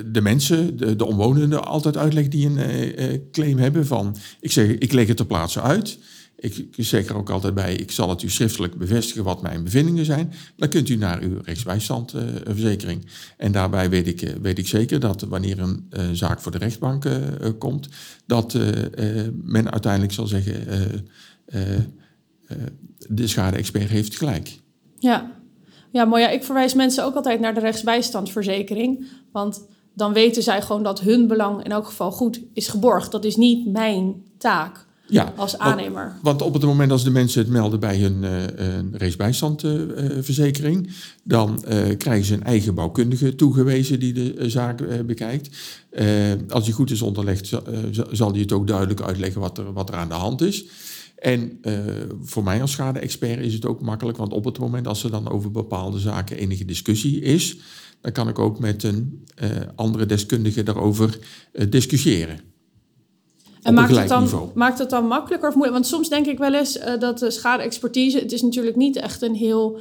de 0.05 0.21
mensen, 0.21 0.77
de, 0.77 0.95
de, 0.95 1.05
omwonenden, 1.05 1.65
altijd 1.65 1.97
uitleg 1.97 2.27
die 2.27 2.47
een 2.47 3.27
claim 3.31 3.57
hebben. 3.57 3.87
Van, 3.87 4.15
ik 4.39 4.51
zeg, 4.51 4.67
ik 4.67 4.93
leg 4.93 5.07
het 5.07 5.17
ter 5.17 5.25
plaatse 5.25 5.61
uit. 5.61 5.97
Ik 6.41 6.69
zeg 6.77 7.07
er 7.07 7.15
ook 7.15 7.29
altijd 7.29 7.53
bij, 7.53 7.75
ik 7.75 7.91
zal 7.91 8.09
het 8.09 8.21
u 8.21 8.29
schriftelijk 8.29 8.77
bevestigen 8.77 9.23
wat 9.23 9.41
mijn 9.41 9.63
bevindingen 9.63 10.05
zijn. 10.05 10.33
Dan 10.55 10.69
kunt 10.69 10.89
u 10.89 10.95
naar 10.95 11.21
uw 11.21 11.39
rechtsbijstandverzekering. 11.43 13.05
en 13.37 13.51
daarbij 13.51 13.89
weet 13.89 14.07
ik, 14.07 14.21
eh, 14.21 14.33
weet 14.41 14.57
ik 14.57 14.67
zeker 14.67 14.99
dat 14.99 15.21
wanneer 15.21 15.59
een 15.59 15.87
uh, 15.89 16.09
zaak 16.11 16.41
voor 16.41 16.51
de 16.51 16.57
rechtbank 16.57 17.05
komt, 17.57 17.87
dat 18.25 18.53
men 19.33 19.71
uiteindelijk 19.71 20.13
zal 20.13 20.27
zeggen, 20.27 20.65
de 23.07 23.27
schade-expert 23.27 23.89
heeft 23.89 24.17
gelijk. 24.17 24.59
Ja. 24.99 25.31
ja, 25.91 26.05
mooi. 26.05 26.21
Ja, 26.21 26.29
ik 26.29 26.43
verwijs 26.43 26.73
mensen 26.73 27.05
ook 27.05 27.15
altijd 27.15 27.39
naar 27.39 27.53
de 27.53 27.59
rechtsbijstandverzekering. 27.59 29.07
Want 29.31 29.67
dan 29.93 30.13
weten 30.13 30.43
zij 30.43 30.61
gewoon 30.61 30.83
dat 30.83 30.99
hun 30.99 31.27
belang 31.27 31.63
in 31.63 31.71
elk 31.71 31.85
geval 31.85 32.11
goed 32.11 32.41
is 32.53 32.67
geborgd. 32.67 33.11
Dat 33.11 33.25
is 33.25 33.35
niet 33.35 33.67
mijn 33.67 34.23
taak 34.37 34.85
ja, 35.11 35.33
als 35.35 35.57
aannemer. 35.57 36.03
Want, 36.03 36.21
want, 36.21 36.41
op 36.41 36.53
het 36.53 36.63
moment 36.63 36.91
als 36.91 37.03
de 37.03 37.09
mensen 37.09 37.41
het 37.41 37.51
melden 37.51 37.79
bij 37.79 37.97
hun 37.97 38.23
uh, 38.23 38.29
racebijstandverzekering, 38.91 40.87
uh, 40.87 40.93
dan 41.23 41.63
uh, 41.67 41.97
krijgen 41.97 42.25
ze 42.25 42.33
een 42.33 42.43
eigen 42.43 42.75
bouwkundige 42.75 43.35
toegewezen 43.35 43.99
die 43.99 44.13
de 44.13 44.49
zaak 44.49 45.05
bekijkt. 45.05 45.49
als 46.49 46.65
die 46.65 46.73
goed 46.73 46.91
is 46.91 47.01
onderlegd, 47.01 47.51
zal 48.11 48.31
die 48.31 48.41
het 48.41 48.51
ook 48.51 48.67
duidelijk 48.67 49.01
uitleggen 49.01 49.41
wat 49.41 49.57
er, 49.57 49.73
wat 49.73 49.89
er 49.89 49.95
aan 49.95 50.07
de 50.07 50.13
hand 50.13 50.41
is. 50.41 50.65
En 51.15 51.59
voor 52.23 52.43
mij 52.43 52.61
als 52.61 52.71
schade-expert 52.71 53.39
is 53.39 53.53
het 53.53 53.65
ook 53.65 53.81
makkelijk, 53.81 54.17
want 54.17 54.33
op 54.33 54.45
het 54.45 54.59
moment 54.59 54.87
als 54.87 55.03
er 55.03 55.11
dan 55.11 55.29
over 55.29 55.51
bepaalde 55.51 55.99
zaken 55.99 56.37
enige 56.37 56.65
discussie 56.65 57.21
is, 57.21 57.57
dan 58.01 58.11
kan 58.11 58.27
ik 58.27 58.39
ook 58.39 58.59
met 58.59 58.83
een 58.83 59.25
andere 59.75 60.05
deskundige 60.05 60.63
daarover 60.63 61.19
discussiëren. 61.69 62.50
En 63.61 63.73
maakt 63.73 63.95
het, 63.95 64.07
dan, 64.07 64.51
maakt 64.53 64.79
het 64.79 64.89
dan 64.89 65.07
makkelijker 65.07 65.49
of 65.49 65.55
moeilijk? 65.55 65.77
Want 65.77 65.89
soms 65.91 66.09
denk 66.09 66.25
ik 66.25 66.37
wel 66.37 66.53
eens 66.53 66.77
uh, 66.77 66.99
dat 66.99 67.19
de 67.19 67.31
schade-expertise... 67.31 68.19
het 68.19 68.31
is 68.31 68.41
natuurlijk 68.41 68.75
niet 68.75 68.95
echt 68.95 69.21
een 69.21 69.35
heel 69.35 69.79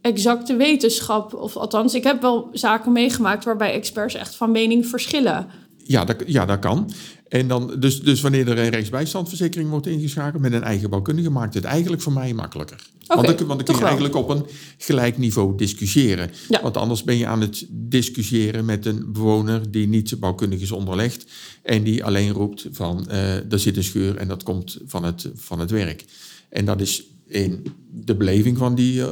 exacte 0.00 0.56
wetenschap. 0.56 1.34
Of 1.34 1.56
althans, 1.56 1.94
ik 1.94 2.04
heb 2.04 2.20
wel 2.20 2.48
zaken 2.52 2.92
meegemaakt... 2.92 3.44
waarbij 3.44 3.72
experts 3.72 4.14
echt 4.14 4.34
van 4.34 4.50
mening 4.50 4.86
verschillen. 4.86 5.46
Ja, 5.90 6.04
dat, 6.04 6.16
ja, 6.26 6.46
dat 6.46 6.58
kan. 6.58 6.90
En 7.28 7.48
dan, 7.48 7.74
dus, 7.78 8.00
dus 8.00 8.20
wanneer 8.20 8.48
er 8.48 8.58
een 8.58 8.68
rechtsbijstandverzekering 8.68 9.70
wordt 9.70 9.86
ingeschakeld 9.86 10.42
met 10.42 10.52
een 10.52 10.62
eigen 10.62 10.90
bouwkundige, 10.90 11.30
maakt 11.30 11.54
het 11.54 11.64
eigenlijk 11.64 12.02
voor 12.02 12.12
mij 12.12 12.34
makkelijker. 12.34 12.86
want 13.06 13.26
dan, 13.26 13.46
want 13.46 13.48
dan 13.48 13.64
kun 13.64 13.76
je 13.76 13.84
eigenlijk 13.84 14.14
op 14.14 14.28
een 14.28 14.46
gelijk 14.78 15.18
niveau 15.18 15.56
discussiëren. 15.56 16.30
Want 16.62 16.76
anders 16.76 17.04
ben 17.04 17.16
je 17.16 17.26
aan 17.26 17.40
het 17.40 17.66
discussiëren 17.70 18.64
met 18.64 18.86
een 18.86 19.12
bewoner 19.12 19.70
die 19.70 19.88
niet 19.88 20.20
bouwkundig 20.20 20.60
is 20.60 20.72
onderlegd. 20.72 21.26
En 21.62 21.82
die 21.82 22.04
alleen 22.04 22.32
roept 22.32 22.66
van 22.72 23.06
uh, 23.08 23.52
er 23.52 23.58
zit 23.58 23.76
een 23.76 23.84
scheur 23.84 24.16
en 24.16 24.28
dat 24.28 24.42
komt 24.42 24.78
van 24.86 25.04
het, 25.04 25.30
van 25.34 25.60
het 25.60 25.70
werk. 25.70 26.04
En 26.48 26.64
dat 26.64 26.80
is 26.80 27.04
in 27.30 27.66
de 27.92 28.14
beleving 28.14 28.58
van 28.58 28.74
die 28.74 29.00
uh, 29.00 29.06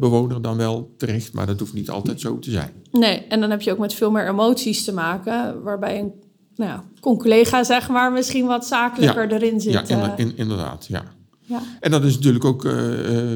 bewoner 0.00 0.42
dan 0.42 0.56
wel 0.56 0.94
terecht, 0.96 1.32
maar 1.32 1.46
dat 1.46 1.58
hoeft 1.58 1.72
niet 1.72 1.90
altijd 1.90 2.20
zo 2.20 2.38
te 2.38 2.50
zijn. 2.50 2.70
Nee, 2.90 3.18
en 3.18 3.40
dan 3.40 3.50
heb 3.50 3.62
je 3.62 3.72
ook 3.72 3.78
met 3.78 3.94
veel 3.94 4.10
meer 4.10 4.28
emoties 4.28 4.84
te 4.84 4.92
maken, 4.92 5.62
waarbij 5.62 5.98
een 5.98 6.12
nou 6.56 6.70
ja, 6.70 6.84
con-collega 7.00 7.64
zeg 7.64 7.88
maar 7.88 8.12
misschien 8.12 8.46
wat 8.46 8.66
zakelijker 8.66 9.32
erin 9.32 9.60
zit. 9.60 9.72
Ja, 9.88 10.16
in, 10.16 10.26
in, 10.26 10.36
inderdaad, 10.36 10.86
ja. 10.86 11.04
ja. 11.40 11.62
En 11.80 11.90
dat 11.90 12.04
is 12.04 12.14
natuurlijk 12.14 12.44
ook 12.44 12.64
uh, 12.64 12.72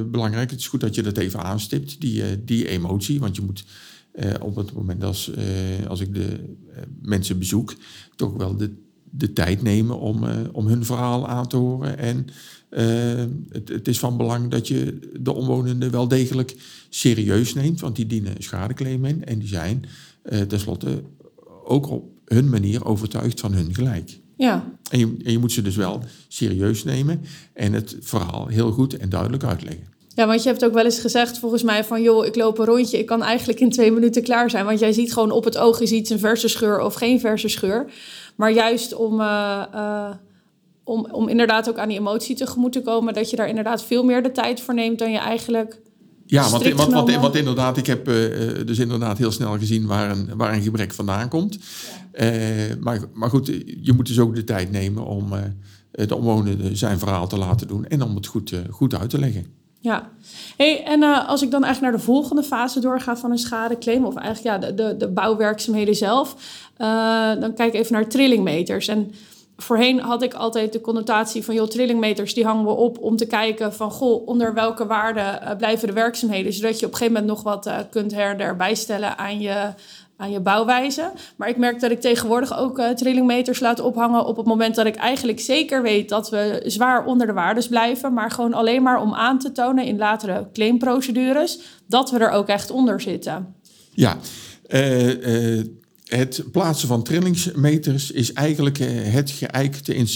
belangrijk. 0.07 0.51
Het 0.51 0.61
is 0.61 0.69
goed 0.69 0.81
dat 0.81 0.95
je 0.95 1.03
dat 1.03 1.17
even 1.17 1.43
aanstipt, 1.43 2.01
die, 2.01 2.21
uh, 2.21 2.27
die 2.45 2.69
emotie. 2.69 3.21
Want 3.21 3.37
je 3.37 3.43
moet 3.43 3.65
op 4.41 4.57
het 4.57 4.73
moment 4.73 5.05
als, 5.05 5.31
als 5.89 6.01
ik 6.01 6.15
de 6.15 6.57
mensen 7.03 7.39
bezoek, 7.39 7.75
toch 8.15 8.33
wel 8.37 8.57
de, 8.57 8.71
de 9.17 9.33
tijd 9.33 9.63
nemen 9.63 9.99
om, 9.99 10.25
om 10.53 10.67
hun 10.67 10.85
verhaal 10.85 11.29
aan 11.29 11.49
te 11.49 11.57
horen. 11.57 11.99
En 11.99 12.27
het, 13.49 13.69
het, 13.69 13.89
is 13.89 13.99
van 13.99 14.17
belang 14.17 14.51
dat 14.51 14.69
je 14.69 14.99
de 15.21 15.33
omwonenden 15.33 15.91
wel 15.91 16.09
degelijk 16.09 16.57
serieus 16.89 17.55
neemt, 17.55 17.81
want 17.81 17.97
die 17.97 18.07
dienen 18.07 18.35
schadeclaim 18.39 19.05
in. 19.05 19.25
En 19.25 19.39
die 19.39 19.49
zijn 19.49 19.85
tenslotte 20.49 21.03
ook 21.65 21.91
op 21.91 22.05
hun 22.25 22.49
manier 22.49 22.85
overtuigd 22.85 23.41
van 23.41 23.53
hun 23.53 23.75
gelijk. 23.75 24.21
Ja. 24.37 24.73
En 24.91 24.99
je, 24.99 25.17
en 25.25 25.33
je 25.33 25.39
moet 25.39 25.53
ze 25.53 25.63
dus 25.63 25.77
wel 25.77 26.03
serieus 26.29 26.85
nemen 26.85 27.21
en 27.53 27.73
het 27.73 27.97
verhaal 28.01 28.47
heel 28.47 28.73
goed 28.73 28.97
en 28.97 29.09
duidelijk 29.09 29.45
uitleggen. 29.45 29.96
Ja, 30.17 30.27
want 30.27 30.43
je 30.43 30.49
hebt 30.49 30.65
ook 30.65 30.73
wel 30.73 30.85
eens 30.85 30.99
gezegd 30.99 31.39
volgens 31.39 31.63
mij 31.63 31.85
van... 31.85 32.03
joh, 32.03 32.27
ik 32.27 32.37
loop 32.37 32.59
een 32.59 32.65
rondje, 32.65 32.99
ik 32.99 33.07
kan 33.07 33.23
eigenlijk 33.23 33.61
in 33.61 33.71
twee 33.71 33.93
minuten 33.93 34.23
klaar 34.23 34.51
zijn. 34.51 34.65
Want 34.65 34.79
jij 34.79 34.93
ziet 34.93 35.13
gewoon 35.13 35.31
op 35.31 35.45
het 35.45 35.59
oog, 35.59 35.79
je 35.79 35.87
ziet 35.87 36.11
een 36.11 36.19
verse 36.19 36.49
scheur 36.49 36.81
of 36.81 36.95
geen 36.95 37.21
verse 37.21 37.49
scheur. 37.49 37.93
Maar 38.37 38.53
juist 38.53 38.95
om, 38.95 39.21
uh, 39.21 39.63
uh, 39.75 40.11
om, 40.85 41.07
om 41.11 41.29
inderdaad 41.29 41.69
ook 41.69 41.79
aan 41.79 41.89
die 41.89 41.99
emotie 41.99 42.37
tegemoet 42.37 42.73
te 42.73 42.83
komen... 42.83 43.15
dat 43.15 43.31
je 43.31 43.37
daar 43.37 43.49
inderdaad 43.49 43.85
veel 43.85 44.05
meer 44.05 44.23
de 44.23 44.33
tijd 44.33 44.61
voor 44.61 44.75
neemt 44.75 44.99
dan 44.99 45.11
je 45.11 45.19
eigenlijk 45.19 45.81
ja, 46.27 46.51
want, 46.51 46.73
want, 46.73 46.93
want, 46.93 47.15
want, 47.15 47.35
inderdaad, 47.35 47.77
ik 47.77 47.87
heb 47.87 48.09
uh, 48.09 48.15
dus 48.67 48.79
inderdaad 48.79 49.19
heel 49.19 49.33
snel 49.33 49.59
gezien 49.59 49.87
waar 49.87 50.11
een, 50.11 50.37
waar 50.37 50.55
een 50.55 50.63
gebrek 50.63 50.93
vandaan 50.93 51.29
komt. 51.29 51.59
Ja. 52.13 52.77
Maar, 52.81 53.01
maar 53.13 53.31
goed, 53.31 53.47
je 53.81 53.93
moet 53.93 54.07
dus 54.07 54.19
ook 54.19 54.35
de 54.35 54.45
tijd 54.45 54.71
nemen 54.71 55.05
om 55.05 55.31
de 55.91 56.17
omwonenden 56.17 56.77
zijn 56.77 56.99
verhaal 56.99 57.27
te 57.27 57.39
laten 57.39 57.69
doen 57.69 57.87
en 57.87 58.03
om 58.03 58.15
het 58.15 58.27
goed, 58.27 58.53
goed 58.71 58.95
uit 58.95 59.11
te 59.11 59.19
leggen. 59.19 59.47
Ja, 59.81 60.09
hey, 60.57 60.85
en 60.85 61.03
als 61.27 61.43
ik 61.43 61.51
dan 61.51 61.65
eigenlijk 61.65 61.93
naar 61.93 62.03
de 62.03 62.13
volgende 62.13 62.43
fase 62.43 62.81
doorga 62.81 63.17
van 63.17 63.31
een 63.31 63.39
schadeclaim, 63.39 64.05
of 64.05 64.17
eigenlijk 64.17 64.63
ja, 64.63 64.69
de, 64.69 64.75
de, 64.75 64.97
de 64.97 65.09
bouwwerkzaamheden 65.09 65.95
zelf, 65.95 66.37
dan 67.41 67.55
kijk 67.55 67.73
ik 67.73 67.75
even 67.75 67.93
naar 67.93 68.09
trillingmeters. 68.09 68.89
En 68.89 69.13
voorheen 69.57 70.01
had 70.01 70.23
ik 70.23 70.35
altijd 70.35 70.73
de 70.73 70.81
connotatie 70.81 71.45
van, 71.45 71.55
joh, 71.55 71.69
trillingmeters 71.69 72.35
die 72.35 72.45
hangen 72.45 72.65
we 72.65 72.71
op 72.71 72.99
om 72.99 73.17
te 73.17 73.27
kijken 73.27 73.75
van, 73.75 73.91
goh, 73.91 74.27
onder 74.27 74.55
welke 74.55 74.87
waarde 74.87 75.21
uh, 75.21 75.57
blijven 75.57 75.89
de 75.89 75.95
werkzaamheden, 75.95 76.53
zodat 76.53 76.81
je 76.81 76.87
op 76.87 76.93
een 76.93 76.99
gegeven 76.99 77.21
moment 77.21 77.45
nog 77.45 77.55
wat 77.55 77.71
kunt 77.91 78.15
her 78.15 78.57
bijstellen 78.57 79.19
aan 79.19 79.41
je, 79.41 79.73
aan 80.17 80.31
je 80.31 80.41
bouwwijze. 80.41 81.13
Maar 81.37 81.49
ik 81.49 81.57
merk 81.57 81.81
dat 81.81 81.91
ik 81.91 82.01
tegenwoordig 82.01 82.59
ook 82.59 82.79
uh, 82.79 82.91
trillingmeters 82.91 83.61
laat 83.61 83.81
ophangen 83.81 84.27
op 84.27 84.37
het 84.37 84.47
moment 84.47 84.75
dat 84.75 84.87
ik 84.87 84.97
eigenlijk 84.97 85.41
zeker 85.41 85.83
weet 85.83 86.09
dat 86.09 86.31
we 86.31 86.63
zwaar 86.67 87.05
onder 87.05 87.27
de 87.27 87.33
waardes 87.33 87.69
blijven, 87.69 88.13
maar 88.13 88.31
gewoon 88.31 88.55
alleen 88.55 88.83
maar 88.83 89.01
om 89.01 89.15
aan 89.15 89.39
te 89.39 89.53
tonen 89.53 89.85
in 89.85 89.99
latere 89.99 90.49
claimprocedures 90.53 91.61
dat 91.87 92.11
we 92.11 92.19
er 92.19 92.31
ook 92.31 92.49
echt 92.49 92.71
onder 92.71 93.01
zitten. 93.01 93.55
Ja, 93.91 94.17
het 96.07 96.45
plaatsen 96.53 96.89
van 96.89 97.03
trillingsmeters 97.03 98.11
is 98.11 98.33
eigenlijk 98.33 98.79
eh, 98.79 99.13
het 99.13 99.31
geëikte 99.31 100.07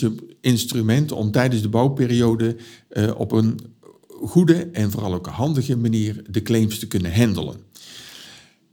instrument 0.41 1.13
om 1.13 1.31
tijdens 1.31 1.63
de 1.63 1.69
bouwperiode 1.69 2.57
eh, 2.89 3.11
op 3.17 3.33
een 3.33 3.61
goede 4.09 4.69
en 4.73 4.91
vooral 4.91 5.15
ook 5.15 5.27
handige 5.27 5.77
manier 5.77 6.25
de 6.31 6.43
claims 6.43 6.79
te 6.79 6.87
kunnen 6.87 7.15
handelen. 7.15 7.57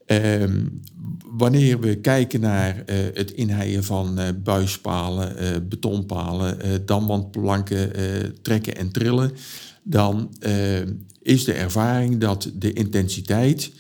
Ehm, 0.05 0.65
wanneer 1.29 1.79
we 1.79 1.95
kijken 1.95 2.39
naar 2.39 2.75
uh, 2.75 2.95
het 3.13 3.31
inheien 3.31 3.83
van 3.83 4.19
uh, 4.19 4.25
buispalen, 4.43 5.43
uh, 5.43 5.49
betonpalen, 5.69 6.85
damwandplanken 6.85 7.91
trekken 8.41 8.75
en 8.75 8.91
trillen, 8.91 9.31
dan 9.83 10.29
is 11.21 11.43
de 11.43 11.53
ervaring 11.53 12.17
dat 12.17 12.51
de 12.53 12.73
intensiteit 12.73 13.71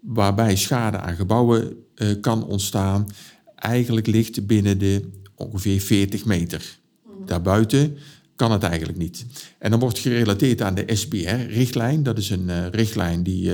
waarbij 0.00 0.56
schade 0.56 0.98
aan 0.98 1.16
gebouwen 1.16 1.76
kan 2.20 2.46
ontstaan, 2.46 3.06
eigenlijk 3.54 4.06
ligt 4.06 4.46
binnen 4.46 4.78
de 4.78 5.10
ongeveer 5.34 5.80
40 5.80 6.24
meter. 6.24 6.78
Daarbuiten 7.26 7.96
kan 8.36 8.52
het 8.52 8.62
eigenlijk 8.62 8.98
niet. 8.98 9.26
En 9.58 9.70
dan 9.70 9.80
wordt 9.80 9.98
gerelateerd 9.98 10.62
aan 10.62 10.74
de 10.74 10.84
SBR-richtlijn. 10.86 12.02
Dat 12.02 12.18
is 12.18 12.30
een 12.30 12.70
richtlijn 12.70 13.22
die 13.22 13.50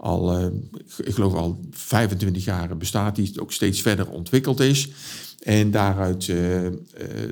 uh, 0.00 0.06
al, 0.06 0.44
ik 0.96 1.14
geloof 1.14 1.34
al 1.34 1.60
25 1.70 2.44
jaar 2.44 2.76
bestaat, 2.76 3.16
die 3.16 3.40
ook 3.40 3.52
steeds 3.52 3.80
verder 3.82 4.10
ontwikkeld 4.10 4.60
is. 4.60 4.88
En 5.42 5.70
daaruit, 5.70 6.32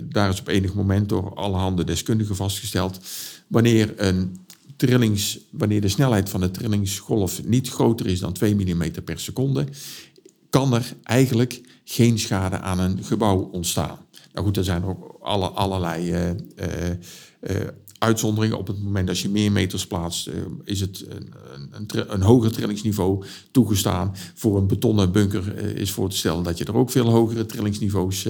daar 0.03 0.29
is 0.29 0.41
op 0.41 0.49
enig 0.49 0.75
moment 0.75 1.09
door 1.09 1.35
allerhande 1.35 1.85
deskundigen 1.85 2.37
vastgesteld, 2.37 3.01
wanneer 3.47 3.93
een 3.97 4.39
trillings, 4.77 5.39
wanneer 5.51 5.81
de 5.81 5.89
snelheid 5.89 6.29
van 6.29 6.41
de 6.41 6.51
trillingsgolf 6.51 7.45
niet 7.45 7.69
groter 7.69 8.07
is 8.07 8.21
dan 8.21 8.33
2 8.33 8.55
mm 8.55 9.03
per 9.05 9.21
seconde, 9.21 9.67
kan 10.51 10.75
er 10.75 10.95
eigenlijk 11.03 11.61
geen 11.85 12.19
schade 12.19 12.59
aan 12.59 12.79
een 12.79 13.05
gebouw 13.05 13.39
ontstaan. 13.39 13.99
Nou 14.33 14.47
goed, 14.47 14.57
er 14.57 14.65
zijn 14.65 14.85
ook 14.85 15.19
alle, 15.21 15.49
allerlei 15.49 16.13
uh, 16.13 16.31
uh, 16.31 17.61
uitzonderingen. 18.03 18.59
Op 18.59 18.67
het 18.67 18.83
moment 18.83 19.07
dat 19.07 19.19
je 19.19 19.29
meer 19.29 19.53
meters 19.53 19.87
plaatst, 19.87 20.31
is 20.65 20.81
het 20.81 21.05
een, 21.09 21.33
een, 21.71 22.13
een, 22.13 22.23
hoger 22.23 22.53
trillingsniveau 22.53 23.25
toegestaan. 23.51 24.13
Voor 24.35 24.57
een 24.57 24.67
betonnen 24.67 25.13
bunker 25.13 25.57
is 25.77 25.91
voor 25.91 26.09
te 26.09 26.17
stellen 26.17 26.43
dat 26.43 26.59
je 26.59 26.65
er 26.65 26.77
ook 26.77 26.91
veel 26.91 27.09
hogere 27.09 27.47
trillingsniveaus 27.47 28.27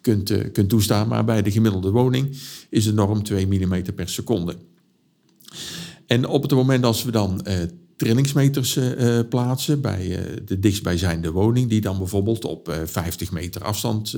kunt, 0.00 0.52
kunt 0.52 0.68
toestaan. 0.68 1.08
Maar 1.08 1.24
bij 1.24 1.42
de 1.42 1.50
gemiddelde 1.50 1.90
woning 1.90 2.36
is 2.70 2.84
de 2.84 2.92
norm 2.92 3.22
2 3.22 3.46
mm 3.46 3.94
per 3.94 4.08
seconde. 4.08 4.56
En 6.06 6.26
op 6.26 6.42
het 6.42 6.52
moment 6.52 6.84
als 6.84 7.04
we 7.04 7.10
dan 7.10 7.46
trillingsmeters 7.96 8.76
uh, 8.76 9.20
plaatsen 9.28 9.80
bij 9.80 10.06
uh, 10.06 10.36
de 10.44 10.58
dichtstbijzijnde 10.58 11.30
woning, 11.30 11.68
die 11.68 11.80
dan 11.80 11.98
bijvoorbeeld 11.98 12.44
op 12.44 12.68
uh, 12.68 12.74
50 12.84 13.32
meter 13.32 13.64
afstand 13.64 14.12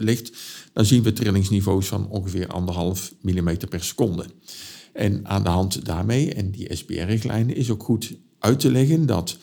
ligt, 0.00 0.32
dan 0.72 0.84
zien 0.84 1.02
we 1.02 1.12
trillingsniveaus 1.12 1.86
van 1.86 2.08
ongeveer 2.08 2.46
anderhalf 2.46 3.14
millimeter 3.20 3.68
per 3.68 3.84
seconde. 3.84 4.24
En 4.92 5.26
aan 5.26 5.42
de 5.42 5.48
hand 5.48 5.84
daarmee, 5.84 6.34
en 6.34 6.50
die 6.50 6.76
SBR-richtlijnen, 6.76 7.56
is 7.56 7.70
ook 7.70 7.82
goed 7.82 8.16
uit 8.38 8.60
te 8.60 8.70
leggen 8.70 9.06
dat 9.06 9.38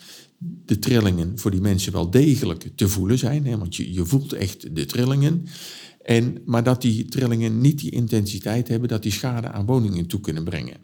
de 0.65 0.79
trillingen 0.79 1.39
voor 1.39 1.51
die 1.51 1.61
mensen 1.61 1.91
wel 1.91 2.09
degelijk 2.09 2.69
te 2.75 2.87
voelen 2.87 3.17
zijn, 3.17 3.45
hè, 3.45 3.57
want 3.57 3.75
je, 3.75 3.93
je 3.93 4.05
voelt 4.05 4.33
echt 4.33 4.75
de 4.75 4.85
trillingen. 4.85 5.45
En, 6.03 6.37
maar 6.45 6.63
dat 6.63 6.81
die 6.81 7.05
trillingen 7.05 7.61
niet 7.61 7.79
die 7.79 7.91
intensiteit 7.91 8.67
hebben 8.67 8.89
dat 8.89 9.03
die 9.03 9.11
schade 9.11 9.47
aan 9.47 9.65
woningen 9.65 10.05
toe 10.05 10.19
kunnen 10.19 10.43
brengen. 10.43 10.77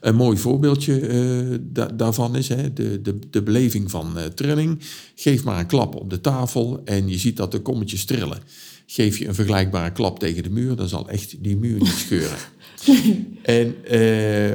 Een 0.00 0.14
mooi 0.14 0.38
voorbeeldje 0.38 1.08
uh, 1.08 1.86
daarvan 1.94 2.36
is 2.36 2.48
hè, 2.48 2.72
de, 2.72 3.02
de, 3.02 3.18
de 3.30 3.42
beleving 3.42 3.90
van 3.90 4.12
uh, 4.16 4.24
trilling. 4.24 4.78
Geef 5.14 5.44
maar 5.44 5.58
een 5.58 5.66
klap 5.66 5.94
op 5.94 6.10
de 6.10 6.20
tafel 6.20 6.80
en 6.84 7.08
je 7.08 7.18
ziet 7.18 7.36
dat 7.36 7.52
de 7.52 7.60
kommetjes 7.60 8.04
trillen. 8.04 8.38
Geef 8.86 9.18
je 9.18 9.28
een 9.28 9.34
vergelijkbare 9.34 9.92
klap 9.92 10.18
tegen 10.18 10.42
de 10.42 10.50
muur, 10.50 10.76
dan 10.76 10.88
zal 10.88 11.08
echt 11.08 11.42
die 11.42 11.56
muur 11.56 11.78
niet 11.78 11.88
scheuren. 11.88 12.38
en 13.42 13.74
uh, 13.90 14.54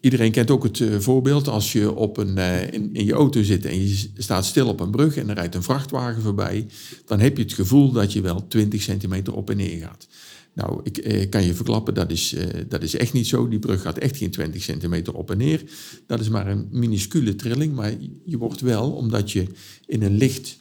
iedereen 0.00 0.32
kent 0.32 0.50
ook 0.50 0.62
het 0.62 0.82
voorbeeld 0.98 1.48
als 1.48 1.72
je 1.72 1.94
op 1.94 2.16
een, 2.16 2.38
in, 2.72 2.94
in 2.94 3.04
je 3.04 3.12
auto 3.12 3.42
zit 3.42 3.64
en 3.64 3.88
je 3.88 4.10
staat 4.16 4.44
stil 4.44 4.68
op 4.68 4.80
een 4.80 4.90
brug 4.90 5.16
en 5.16 5.28
er 5.28 5.34
rijdt 5.34 5.54
een 5.54 5.62
vrachtwagen 5.62 6.22
voorbij. 6.22 6.66
Dan 7.06 7.20
heb 7.20 7.36
je 7.36 7.42
het 7.42 7.52
gevoel 7.52 7.92
dat 7.92 8.12
je 8.12 8.20
wel 8.20 8.48
20 8.48 8.82
centimeter 8.82 9.34
op 9.34 9.50
en 9.50 9.56
neer 9.56 9.78
gaat. 9.78 10.06
Nou, 10.54 10.80
ik 10.82 10.98
eh, 10.98 11.28
kan 11.28 11.44
je 11.44 11.54
verklappen, 11.54 11.94
dat 11.94 12.10
is, 12.10 12.34
eh, 12.34 12.46
dat 12.68 12.82
is 12.82 12.96
echt 12.96 13.12
niet 13.12 13.26
zo. 13.26 13.48
Die 13.48 13.58
brug 13.58 13.82
gaat 13.82 13.98
echt 13.98 14.16
geen 14.16 14.30
20 14.30 14.62
centimeter 14.62 15.14
op 15.14 15.30
en 15.30 15.38
neer. 15.38 15.62
Dat 16.06 16.20
is 16.20 16.28
maar 16.28 16.46
een 16.46 16.68
minuscule 16.70 17.34
trilling, 17.34 17.74
maar 17.74 17.92
je 18.24 18.38
wordt 18.38 18.60
wel, 18.60 18.90
omdat 18.92 19.30
je 19.32 19.46
in 19.86 20.02
een 20.02 20.16
licht 20.16 20.58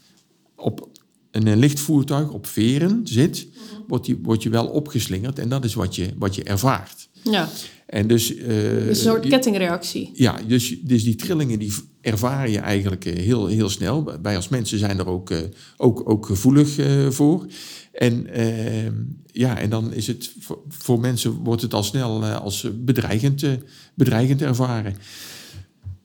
op 0.55 0.89
een 1.31 1.57
licht 1.57 1.79
voertuig 1.79 2.31
op 2.31 2.45
veren 2.45 3.01
zit, 3.03 3.47
wordt, 3.87 4.05
die, 4.05 4.17
word 4.21 4.43
je 4.43 4.49
wel 4.49 4.67
opgeslingerd. 4.67 5.39
En 5.39 5.49
dat 5.49 5.63
is 5.65 5.73
wat 5.73 5.95
je, 5.95 6.09
wat 6.17 6.35
je 6.35 6.43
ervaart. 6.43 7.09
Ja, 7.23 7.49
En 7.85 8.07
dus, 8.07 8.35
eh, 8.35 8.87
een 8.87 8.95
soort 8.95 9.23
je- 9.23 9.29
kettingreactie. 9.29 10.09
ja, 10.13 10.41
dus, 10.47 10.75
dus 10.81 11.03
die 11.03 11.15
trillingen 11.15 11.59
die 11.59 11.73
ervaar 12.03 12.49
je 12.49 12.59
eigenlijk 12.59 13.05
eh, 13.05 13.13
heel, 13.15 13.47
heel 13.47 13.69
snel. 13.69 14.11
Wij 14.21 14.35
als 14.35 14.49
mensen 14.49 14.79
zijn 14.79 14.99
er 14.99 15.07
ook, 15.07 15.29
eh, 15.29 15.37
ook, 15.77 16.09
ook 16.09 16.25
gevoelig 16.25 16.77
eh, 16.77 17.07
voor. 17.09 17.45
En, 17.91 18.27
eh, 18.27 18.91
ja, 19.25 19.57
en 19.57 19.69
dan 19.69 19.93
is 19.93 20.07
het 20.07 20.31
voor, 20.39 20.59
voor 20.67 20.99
mensen 20.99 21.31
wordt 21.31 21.61
het 21.61 21.73
al 21.73 21.83
snel 21.83 22.23
als 22.25 22.67
bedreigend, 22.75 23.45
bedreigend 23.93 24.41
ervaren. 24.41 24.95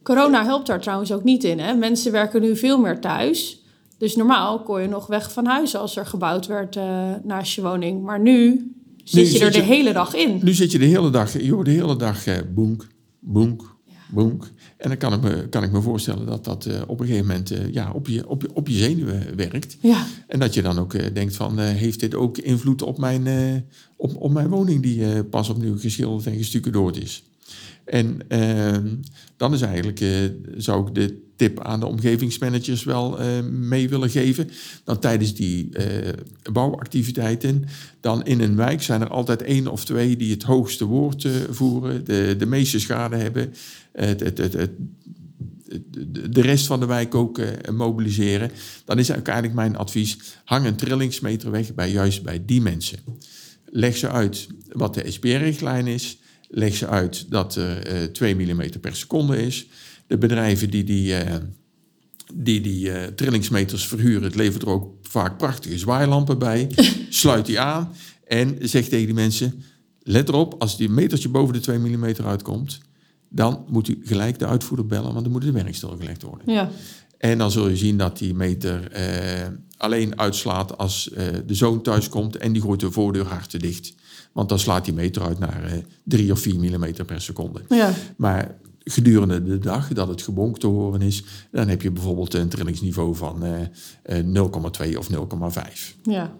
Corona 0.02 0.44
helpt 0.44 0.66
daar 0.66 0.80
trouwens 0.80 1.12
ook 1.12 1.24
niet 1.24 1.44
in. 1.44 1.58
Hè? 1.58 1.74
Mensen 1.74 2.12
werken 2.12 2.40
nu 2.40 2.56
veel 2.56 2.78
meer 2.78 3.00
thuis. 3.00 3.62
Dus 3.98 4.16
normaal 4.16 4.62
kon 4.62 4.80
je 4.82 4.88
nog 4.88 5.06
weg 5.06 5.32
van 5.32 5.46
huis 5.46 5.76
als 5.76 5.96
er 5.96 6.06
gebouwd 6.06 6.46
werd 6.46 6.74
naast 7.24 7.52
je 7.54 7.62
woning. 7.62 8.02
Maar 8.02 8.20
nu 8.20 8.70
zit 9.04 9.26
je 9.26 9.32
zit 9.32 9.40
er 9.40 9.50
de 9.52 9.58
je- 9.58 9.64
hele 9.64 9.92
dag 9.92 10.14
in. 10.14 10.40
Nu 10.42 10.54
zit 10.54 10.72
je 10.72 10.78
de 10.78 10.84
hele 10.84 11.10
dag, 11.10 11.48
hoort 11.48 11.64
de 11.66 11.72
hele 11.72 11.96
dag 11.96 12.26
eh, 12.26 12.36
boenk, 12.54 12.86
boenk, 13.20 13.62
boenk. 14.10 14.50
En 14.78 14.88
dan 14.88 14.98
kan 14.98 15.12
ik 15.12 15.20
me, 15.20 15.48
kan 15.48 15.62
ik 15.62 15.72
me 15.72 15.80
voorstellen 15.82 16.26
dat 16.26 16.44
dat 16.44 16.66
eh, 16.66 16.80
op 16.86 17.00
een 17.00 17.06
gegeven 17.06 17.26
moment 17.26 17.50
eh, 17.50 17.72
ja, 17.72 17.92
op, 17.92 18.06
je, 18.06 18.28
op, 18.28 18.42
je, 18.42 18.48
op 18.54 18.68
je 18.68 18.76
zenuwen 18.76 19.36
werkt. 19.36 19.76
Ja, 19.80 20.06
En 20.26 20.38
dat 20.38 20.54
je 20.54 20.62
dan 20.62 20.78
ook 20.78 20.94
eh, 20.94 21.14
denkt 21.14 21.36
van, 21.36 21.58
eh, 21.60 21.66
heeft 21.66 22.00
dit 22.00 22.14
ook 22.14 22.38
invloed 22.38 22.82
op 22.82 22.98
mijn, 22.98 23.26
eh, 23.26 23.54
op, 23.96 24.16
op 24.16 24.32
mijn 24.32 24.48
woning 24.48 24.82
die 24.82 25.12
eh, 25.12 25.20
pas 25.30 25.48
opnieuw 25.48 25.78
geschilderd 25.78 26.26
en 26.26 26.36
gestucadoord 26.36 26.96
is. 26.96 27.22
En 27.88 28.20
ehm, 28.28 28.86
dan 29.36 29.54
is 29.54 29.60
eigenlijk, 29.60 30.00
eh, 30.00 30.10
zou 30.56 30.86
ik 30.88 30.94
de 30.94 31.26
tip 31.36 31.60
aan 31.60 31.80
de 31.80 31.86
omgevingsmanagers 31.86 32.84
wel 32.84 33.20
eh, 33.20 33.26
mee 33.50 33.88
willen 33.88 34.10
geven. 34.10 34.50
Dan 34.84 34.98
tijdens 34.98 35.34
die 35.34 35.72
eh, 35.72 36.12
bouwactiviteiten, 36.52 37.64
dan 38.00 38.24
in 38.24 38.40
een 38.40 38.56
wijk 38.56 38.82
zijn 38.82 39.00
er 39.00 39.08
altijd 39.08 39.42
één 39.42 39.66
of 39.66 39.84
twee 39.84 40.16
die 40.16 40.30
het 40.30 40.42
hoogste 40.42 40.84
woord 40.84 41.28
voeren, 41.50 42.04
de, 42.04 42.34
de 42.38 42.46
meeste 42.46 42.78
schade 42.78 43.16
hebben, 43.16 43.54
het, 43.92 44.20
het, 44.20 44.38
het, 44.38 44.70
de- 46.30 46.40
rest 46.40 46.66
van 46.66 46.80
de 46.80 46.86
wijk 46.86 47.14
ook 47.14 47.40
mobiliseren. 47.72 48.50
Dan 48.84 48.98
is 48.98 49.08
eigenlijk 49.08 49.54
mijn 49.54 49.76
advies: 49.76 50.18
hang 50.44 50.66
een 50.66 50.76
trillingsmeter 50.76 51.50
weg 51.50 51.74
bij 51.74 51.90
juist 51.90 52.22
bij 52.22 52.42
die 52.44 52.60
mensen. 52.60 52.98
Leg 53.64 53.96
ze 53.96 54.08
uit 54.10 54.46
wat 54.72 54.94
de 54.94 55.10
SPR-richtlijn 55.10 55.86
is. 55.86 56.18
Leg 56.48 56.76
ze 56.76 56.86
uit 56.86 57.30
dat 57.30 57.56
er 57.56 57.86
eh 57.86 58.02
2 58.02 58.34
mm 58.34 58.80
per 58.80 58.96
seconde 58.96 59.46
is. 59.46 59.66
De 60.06 60.18
bedrijven 60.18 60.70
die 60.70 60.84
die, 60.84 61.14
eh, 61.14 61.36
die, 62.34 62.60
die 62.60 62.92
eh, 62.92 63.06
trillingsmeters 63.06 63.86
verhuren, 63.86 64.22
het 64.22 64.34
levert 64.34 64.62
er 64.62 64.68
ook 64.68 64.94
vaak 65.02 65.36
prachtige 65.36 65.78
zwaailampen 65.78 66.38
bij. 66.38 66.70
Sluit 67.08 67.46
die 67.46 67.60
aan 67.60 67.92
en 68.26 68.56
zeg 68.60 68.88
tegen 68.88 69.06
die 69.06 69.14
mensen: 69.14 69.62
let 70.02 70.28
erop, 70.28 70.54
als 70.58 70.76
die 70.76 70.88
metertje 70.88 71.28
boven 71.28 71.54
de 71.54 71.60
2 71.60 71.78
mm 71.78 72.04
uitkomt, 72.24 72.80
dan 73.28 73.64
moet 73.68 73.88
u 73.88 74.00
gelijk 74.04 74.38
de 74.38 74.46
uitvoerder 74.46 74.86
bellen, 74.86 75.12
want 75.12 75.24
dan 75.24 75.32
moet 75.32 75.42
de 75.42 75.52
werk 75.52 75.74
stilgelegd 75.74 76.22
worden. 76.22 76.52
ja. 76.52 76.70
En 77.18 77.38
dan 77.38 77.50
zul 77.50 77.68
je 77.68 77.76
zien 77.76 77.96
dat 77.96 78.18
die 78.18 78.34
meter 78.34 78.90
eh, 78.90 79.46
alleen 79.76 80.18
uitslaat 80.18 80.78
als 80.78 81.10
eh, 81.10 81.26
de 81.46 81.54
zoon 81.54 81.82
thuis 81.82 82.08
komt 82.08 82.36
en 82.36 82.52
die 82.52 82.62
gooit 82.62 82.80
de 82.80 82.90
voordeur 82.90 83.26
hard 83.26 83.50
te 83.50 83.58
dicht. 83.58 83.94
Want 84.32 84.48
dan 84.48 84.58
slaat 84.58 84.84
die 84.84 84.94
meter 84.94 85.22
uit 85.22 85.38
naar 85.38 85.64
eh 85.64 85.72
3 86.04 86.32
of 86.32 86.38
4 86.40 86.54
mm 86.60 86.92
per 87.06 87.20
seconde. 87.20 87.60
ja. 87.68 87.90
Maar 88.16 88.56
gedurende 88.84 89.42
de 89.42 89.58
dag 89.58 89.88
dat 89.88 90.08
het 90.08 90.22
gebonk 90.22 90.58
te 90.58 90.66
horen 90.66 91.02
is, 91.02 91.24
dan 91.50 91.68
heb 91.68 91.82
je 91.82 91.90
bijvoorbeeld 91.90 92.34
een 92.34 92.48
trillingsniveau 92.48 93.14
van 93.14 93.44
eh, 93.44 93.60
eh, 94.18 94.24
0,2 94.92 94.98
of 94.98 95.08
0,5. 95.10 95.96
Ja. 96.02 96.30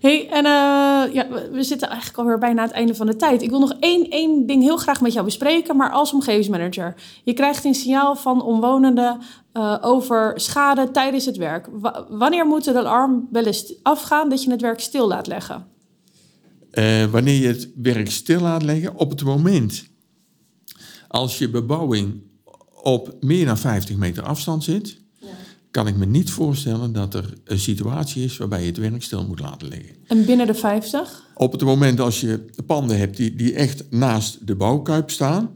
hey, 0.00 0.28
en 0.30 0.44
eh, 0.44 1.14
ja, 1.14 1.26
we- 1.52 1.62
zitten 1.62 1.88
eigenlijk 1.88 2.18
alweer 2.18 2.38
bijna 2.38 2.60
aan 2.60 2.66
het 2.66 2.76
einde 2.76 2.94
van 2.94 3.06
de 3.06 3.16
tijd. 3.16 3.42
Ik 3.42 3.50
wil 3.50 3.58
nog 3.60 3.74
één, 3.80 4.08
één 4.10 4.46
ding 4.46 4.62
heel 4.62 4.76
graag 4.76 5.00
met 5.00 5.12
jou 5.12 5.24
bespreken, 5.24 5.76
maar 5.76 5.90
als 5.90 6.12
omgevingsmanager. 6.12 6.94
Je 7.24 7.32
krijgt 7.32 7.64
een 7.64 7.74
signaal 7.74 8.16
van 8.16 8.42
omwonenden 8.42 9.18
eh, 9.52 9.76
over 9.80 10.32
schade 10.40 10.90
tijdens 10.90 11.24
het 11.26 11.36
werk. 11.36 11.68
Wa- 11.72 12.06
wanneer 12.08 12.46
moet 12.46 12.64
de 12.64 12.78
alarmbellen 12.78 13.54
st- 13.54 13.74
afgaan 13.82 14.28
dat 14.28 14.42
je 14.42 14.50
het 14.50 14.60
werk 14.60 14.80
stil 14.80 15.06
laat 15.08 15.26
leggen? 15.26 15.66
Eh, 16.74 17.04
wanneer 17.04 17.40
je 17.40 17.46
het 17.46 17.68
werk 17.74 18.10
stil 18.10 18.40
laat 18.40 18.62
leggen, 18.62 18.96
op 18.96 19.10
het 19.10 19.22
moment 19.22 19.84
als 21.08 21.38
je 21.38 21.48
bebouwing 21.48 22.22
op 22.82 23.16
meer 23.20 23.46
dan 23.46 23.58
50 23.58 23.96
meter 23.96 24.22
afstand 24.22 24.64
zit, 24.64 25.00
kan 25.70 25.86
ik 25.86 25.96
me 25.96 26.06
niet 26.06 26.30
voorstellen 26.30 26.92
dat 26.92 27.14
er 27.14 27.34
een 27.44 27.58
situatie 27.58 28.24
is 28.24 28.36
waarbij 28.36 28.60
je 28.60 28.66
het 28.66 28.76
werk 28.76 29.02
stil 29.02 29.26
moet 29.26 29.40
laten 29.40 29.68
liggen. 29.68 29.96
En 30.06 30.24
binnen 30.24 30.46
de 30.46 30.54
50? 30.54 31.22
Op 31.34 31.52
het 31.52 31.62
moment 31.62 32.00
als 32.00 32.20
je 32.20 32.44
panden 32.66 32.98
hebt 32.98 33.16
die, 33.16 33.34
die 33.34 33.54
echt 33.54 33.90
naast 33.90 34.46
de 34.46 34.56
bouwkuip 34.56 35.10
staan, 35.10 35.50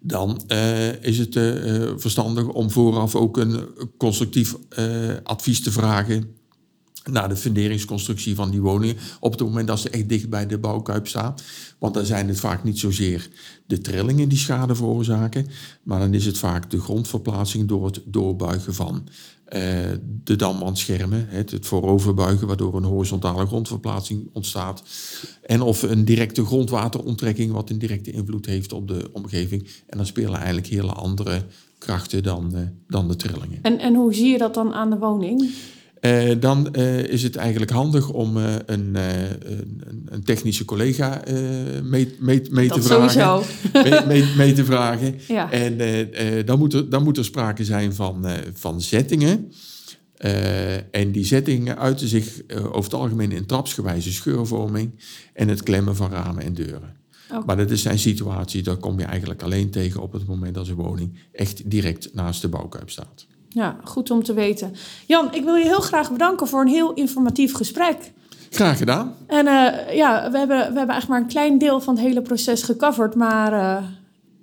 dan 0.00 0.42
eh, 0.46 1.02
is 1.02 1.18
het 1.18 1.36
eh, 1.36 1.90
verstandig 1.96 2.46
om 2.46 2.70
vooraf 2.70 3.14
ook 3.14 3.36
een 3.36 3.68
constructief 3.96 4.54
advies 5.22 5.60
te 5.62 5.72
vragen 5.72 6.38
naar 7.10 7.28
de 7.28 7.36
funderingsconstructie 7.36 8.34
van 8.34 8.50
die 8.50 8.60
woningen. 8.60 8.96
Op 9.20 9.32
het 9.32 9.40
moment 9.40 9.66
dat 9.66 9.80
ze 9.80 9.90
echt 9.90 10.08
dicht 10.08 10.28
bij 10.28 10.46
de 10.46 10.58
bouwkuip 10.58 11.08
staan. 11.08 11.34
Want 11.78 11.94
dan 11.94 12.04
zijn 12.04 12.28
het 12.28 12.40
vaak 12.40 12.64
niet 12.64 12.78
zozeer 12.78 13.28
de 13.66 13.78
trillingen 13.78 14.28
die 14.28 14.38
schade 14.38 14.74
veroorzaken, 14.74 15.46
maar 15.82 16.00
dan 16.00 16.14
is 16.14 16.26
het 16.26 16.38
vaak 16.38 16.70
de 16.70 16.80
grondverplaatsing 16.80 17.68
door 17.68 17.84
het 17.84 18.00
doorbuigen 18.04 18.74
van 18.74 19.08
eh, 19.44 19.62
de 20.24 20.36
damwandschermen, 20.36 21.26
het, 21.28 21.50
het 21.50 21.66
vooroverbuigen 21.66 22.46
waardoor 22.46 22.76
een 22.76 22.84
horizontale 22.84 23.46
grondverplaatsing 23.46 24.28
ontstaat. 24.32 24.82
En 25.42 25.60
of 25.60 25.82
een 25.82 26.04
directe 26.04 26.44
grondwateronttrekking 26.44 27.52
wat 27.52 27.70
een 27.70 27.78
directe 27.78 28.10
invloed 28.10 28.46
heeft 28.46 28.72
op 28.72 28.88
de 28.88 29.08
omgeving. 29.12 29.68
En 29.86 29.96
dan 29.96 30.06
spelen 30.06 30.34
eigenlijk 30.34 30.66
hele 30.66 30.92
andere 30.92 31.44
krachten 31.78 32.22
dan, 32.22 32.56
eh, 32.56 32.62
dan 32.88 33.08
de 33.08 33.16
trillingen. 33.16 33.58
En, 33.62 33.78
en 33.78 33.94
hoe 33.94 34.14
zie 34.14 34.28
je 34.28 34.38
dat 34.38 34.54
dan 34.54 34.72
aan 34.72 34.90
de 34.90 34.98
woning? 34.98 35.50
Eh, 36.00 36.30
dan 36.40 36.74
eh, 36.74 36.98
is 37.04 37.22
het 37.22 37.36
eigenlijk 37.36 37.70
handig 37.70 38.10
om 38.10 38.36
eh, 38.36 38.54
een, 38.66 38.94
een, 38.94 40.06
een 40.08 40.24
technische 40.24 40.64
collega 40.64 41.22
mee, 41.82 42.16
mee, 42.18 42.42
mee 42.50 42.68
te 42.68 42.74
Dat 42.74 42.86
vragen. 42.86 43.10
sowieso. 43.10 44.06
mee, 44.06 44.24
mee, 44.36 44.52
te 44.52 44.64
vragen. 44.64 45.14
Ja. 45.28 45.50
En 45.50 45.78
dan, 46.44 46.58
moet 46.58 46.74
er, 46.74 46.88
dan 46.90 47.02
moet 47.02 47.18
er 47.18 47.24
sprake 47.24 47.64
zijn 47.64 47.94
van, 47.94 48.26
van 48.54 48.80
zettingen. 48.80 49.52
En 50.90 51.12
die 51.12 51.24
zettingen 51.24 51.78
uiten 51.78 52.08
zich 52.08 52.40
over 52.48 52.82
het 52.82 52.94
algemeen 52.94 53.32
in 53.32 53.46
trapsgewijze 53.46 54.12
scheurvorming 54.12 54.90
en 55.34 55.48
het 55.48 55.62
klemmen 55.62 55.96
van 55.96 56.10
ramen 56.10 56.42
en 56.42 56.54
deuren. 56.54 56.96
Maar 57.46 57.56
dat 57.56 57.70
is 57.70 57.82
zijn 57.82 57.98
situatie, 57.98 58.62
daar 58.62 58.76
kom 58.76 58.98
je 58.98 59.04
eigenlijk 59.04 59.42
alleen 59.42 59.70
tegen 59.70 60.02
op 60.02 60.12
het 60.12 60.26
moment 60.26 60.54
dat 60.54 60.68
een 60.68 60.74
woning 60.74 61.18
echt 61.32 61.70
direct 61.70 62.14
naast 62.14 62.42
de 62.42 62.48
bouwkuip 62.48 62.90
staat. 62.90 63.26
Ja, 63.52 63.76
goed 63.84 64.10
om 64.10 64.22
te 64.22 64.32
weten. 64.32 64.74
Jan, 65.06 65.34
ik 65.34 65.44
wil 65.44 65.54
je 65.54 65.64
heel 65.64 65.80
graag 65.80 66.12
bedanken 66.12 66.48
voor 66.48 66.60
een 66.60 66.68
heel 66.68 66.92
informatief 66.92 67.54
gesprek. 67.54 67.96
Graag 68.50 68.78
gedaan. 68.78 69.14
En 69.26 69.46
eh, 69.46 69.96
ja, 69.96 70.30
we 70.30 70.38
hebben, 70.38 70.58
we 70.58 70.62
hebben 70.62 70.88
eigenlijk 70.88 71.08
maar 71.08 71.20
een 71.20 71.26
klein 71.26 71.58
deel 71.58 71.80
van 71.80 71.94
het 71.94 72.04
hele 72.04 72.22
proces 72.22 72.62
gecoverd. 72.62 73.14
Maar 73.14 73.52
eh, 73.52 73.84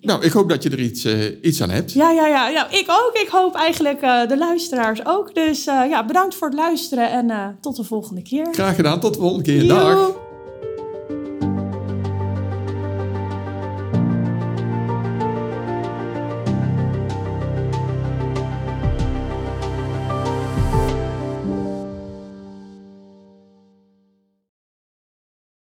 Nou, 0.02 0.24
ik 0.24 0.32
hoop 0.32 0.50
dat 0.50 0.64
je 0.64 0.70
er 0.70 0.80
iets, 0.80 1.06
eh, 1.06 1.44
iets 1.44 1.62
aan 1.62 1.70
hebt. 1.70 1.92
ja, 1.92 2.12
ja, 2.12 2.28
ja, 2.28 2.50
ja, 2.50 2.70
ik 2.70 2.86
ook. 2.90 3.12
Ik 3.14 3.28
hoop 3.28 3.56
eigenlijk 3.56 4.00
de 4.02 4.38
luisteraars 4.38 5.06
ook. 5.06 5.36
Dus 5.36 5.64
ja, 5.64 6.06
bedankt 6.06 6.36
voor 6.36 6.48
het 6.48 6.58
luisteren 6.58 7.12
en 7.12 7.58
tot 7.62 7.76
de 7.76 7.84
volgende 7.84 8.22
keer. 8.22 8.48
Graag 8.52 8.76
gedaan, 8.76 9.00
tot 9.00 9.14
de 9.14 9.20
volgende 9.20 9.44
keer. 9.44 9.68
Dag. 9.68 10.27